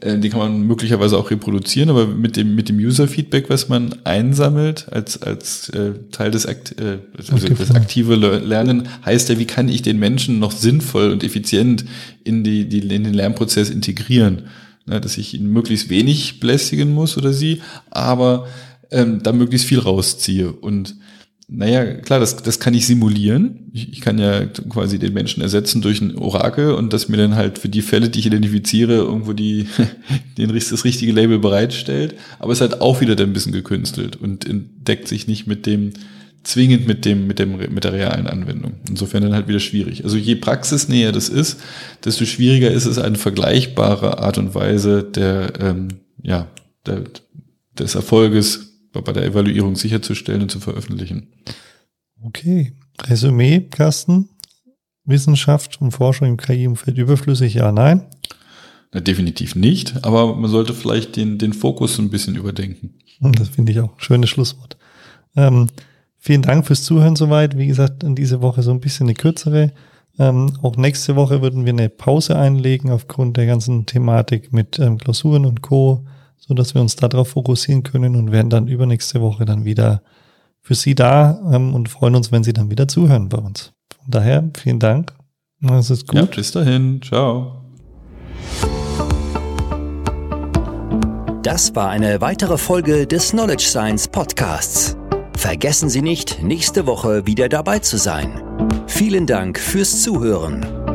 äh, 0.00 0.18
den 0.18 0.30
kann 0.30 0.40
man 0.40 0.66
möglicherweise 0.66 1.16
auch 1.16 1.30
reproduzieren, 1.30 1.88
aber 1.88 2.06
mit 2.06 2.36
dem, 2.36 2.54
mit 2.54 2.68
dem 2.68 2.78
User-Feedback, 2.78 3.48
was 3.48 3.68
man 3.68 3.94
einsammelt 4.04 4.86
als, 4.90 5.22
als 5.22 5.68
äh, 5.70 5.92
Teil 6.10 6.30
des, 6.30 6.46
Akt, 6.46 6.80
äh, 6.80 6.98
also 7.16 7.48
das 7.48 7.70
aktive 7.70 8.16
Lernen, 8.16 8.88
heißt 9.04 9.28
ja, 9.28 9.38
wie 9.38 9.46
kann 9.46 9.68
ich 9.68 9.82
den 9.82 9.98
Menschen 9.98 10.38
noch 10.38 10.52
sinnvoll 10.52 11.10
und 11.10 11.22
effizient 11.22 11.84
in, 12.24 12.42
die, 12.42 12.68
die, 12.68 12.80
in 12.80 13.04
den 13.04 13.14
Lernprozess 13.14 13.70
integrieren? 13.70 14.42
Ne, 14.86 15.00
dass 15.00 15.16
ich 15.16 15.32
ihn 15.32 15.46
möglichst 15.50 15.88
wenig 15.88 16.40
belästigen 16.40 16.92
muss 16.92 17.16
oder 17.16 17.32
sie, 17.32 17.62
aber 17.90 18.46
ähm, 18.90 19.22
da 19.22 19.32
möglichst 19.32 19.66
viel 19.66 19.78
rausziehe. 19.78 20.52
Und 20.52 20.96
naja, 21.48 21.84
klar, 21.94 22.20
das, 22.20 22.36
das 22.36 22.58
kann 22.58 22.74
ich 22.74 22.86
simulieren. 22.86 23.70
Ich, 23.72 23.92
ich 23.92 24.00
kann 24.00 24.18
ja 24.18 24.46
quasi 24.46 24.98
den 24.98 25.12
Menschen 25.12 25.42
ersetzen 25.42 25.82
durch 25.82 26.00
ein 26.00 26.16
Orakel 26.16 26.72
und 26.72 26.92
das 26.92 27.08
mir 27.08 27.18
dann 27.18 27.34
halt 27.34 27.58
für 27.58 27.68
die 27.68 27.82
Fälle, 27.82 28.08
die 28.08 28.20
ich 28.20 28.26
identifiziere, 28.26 28.94
irgendwo 28.94 29.32
die, 29.32 29.66
den, 30.38 30.54
das 30.54 30.84
richtige 30.84 31.12
Label 31.12 31.38
bereitstellt. 31.38 32.14
Aber 32.38 32.52
es 32.52 32.60
ist 32.60 32.70
halt 32.70 32.80
auch 32.80 33.00
wieder 33.00 33.16
dann 33.16 33.30
ein 33.30 33.32
bisschen 33.32 33.52
gekünstelt 33.52 34.16
und 34.16 34.48
entdeckt 34.48 35.08
sich 35.08 35.26
nicht 35.26 35.46
mit 35.46 35.66
dem, 35.66 35.92
zwingend 36.44 36.86
mit 36.86 37.04
dem, 37.04 37.26
mit 37.26 37.38
dem, 37.38 37.56
mit 37.56 37.84
der 37.84 37.92
realen 37.92 38.26
Anwendung. 38.26 38.74
Insofern 38.88 39.22
dann 39.22 39.34
halt 39.34 39.48
wieder 39.48 39.60
schwierig. 39.60 40.04
Also 40.04 40.16
je 40.16 40.36
praxisnäher 40.36 41.10
das 41.10 41.28
ist, 41.28 41.60
desto 42.04 42.24
schwieriger 42.24 42.70
ist 42.70 42.86
es, 42.86 42.98
eine 42.98 43.16
vergleichbare 43.16 44.18
Art 44.18 44.38
und 44.38 44.54
Weise 44.54 45.02
der, 45.02 45.52
ähm, 45.60 45.88
ja, 46.22 46.48
der, 46.86 47.02
des 47.78 47.94
Erfolges 47.94 48.73
bei 49.02 49.12
der 49.12 49.24
Evaluierung 49.24 49.76
sicherzustellen 49.76 50.42
und 50.42 50.50
zu 50.50 50.60
veröffentlichen. 50.60 51.28
Okay. 52.22 52.72
Resümee, 53.02 53.60
Carsten? 53.60 54.28
Wissenschaft 55.04 55.80
und 55.80 55.92
Forschung 55.92 56.28
im 56.28 56.36
KI-Umfeld 56.36 56.96
überflüssig? 56.96 57.54
Ja, 57.54 57.72
nein? 57.72 58.06
Na, 58.92 59.00
definitiv 59.00 59.54
nicht, 59.54 60.04
aber 60.04 60.34
man 60.34 60.50
sollte 60.50 60.72
vielleicht 60.72 61.16
den, 61.16 61.38
den 61.38 61.52
Fokus 61.52 61.98
ein 61.98 62.10
bisschen 62.10 62.36
überdenken. 62.36 62.94
Das 63.20 63.48
finde 63.48 63.72
ich 63.72 63.80
auch. 63.80 63.98
Schönes 63.98 64.30
Schlusswort. 64.30 64.76
Ähm, 65.36 65.68
vielen 66.18 66.42
Dank 66.42 66.66
fürs 66.66 66.84
Zuhören 66.84 67.16
soweit. 67.16 67.58
Wie 67.58 67.66
gesagt, 67.66 68.02
in 68.02 68.14
dieser 68.14 68.40
Woche 68.40 68.62
so 68.62 68.70
ein 68.70 68.80
bisschen 68.80 69.06
eine 69.06 69.14
kürzere. 69.14 69.72
Ähm, 70.18 70.52
auch 70.62 70.76
nächste 70.76 71.16
Woche 71.16 71.42
würden 71.42 71.64
wir 71.64 71.72
eine 71.72 71.88
Pause 71.88 72.36
einlegen 72.36 72.90
aufgrund 72.90 73.36
der 73.36 73.46
ganzen 73.46 73.84
Thematik 73.86 74.52
mit 74.52 74.78
ähm, 74.78 74.98
Klausuren 74.98 75.44
und 75.44 75.60
Co 75.60 76.06
so 76.46 76.54
dass 76.54 76.74
wir 76.74 76.80
uns 76.80 76.96
darauf 76.96 77.28
fokussieren 77.28 77.82
können 77.82 78.16
und 78.16 78.32
werden 78.32 78.50
dann 78.50 78.68
übernächste 78.68 79.20
Woche 79.20 79.44
dann 79.44 79.64
wieder 79.64 80.02
für 80.60 80.74
Sie 80.74 80.94
da 80.94 81.40
ähm, 81.52 81.74
und 81.74 81.88
freuen 81.88 82.14
uns, 82.14 82.32
wenn 82.32 82.44
Sie 82.44 82.52
dann 82.52 82.70
wieder 82.70 82.88
zuhören 82.88 83.28
bei 83.28 83.38
uns. 83.38 83.72
Von 83.96 84.10
daher, 84.10 84.50
vielen 84.56 84.78
Dank. 84.78 85.14
Das 85.60 85.90
ist 85.90 86.06
gut. 86.08 86.20
Ja, 86.20 86.26
bis 86.26 86.52
dahin. 86.52 87.00
Ciao. 87.02 87.60
Das 91.42 91.74
war 91.74 91.90
eine 91.90 92.20
weitere 92.20 92.56
Folge 92.56 93.06
des 93.06 93.30
Knowledge 93.30 93.64
Science 93.64 94.08
Podcasts. 94.08 94.96
Vergessen 95.36 95.90
Sie 95.90 96.00
nicht, 96.00 96.42
nächste 96.42 96.86
Woche 96.86 97.26
wieder 97.26 97.48
dabei 97.48 97.80
zu 97.80 97.98
sein. 97.98 98.42
Vielen 98.86 99.26
Dank 99.26 99.58
fürs 99.58 100.02
Zuhören. 100.02 100.93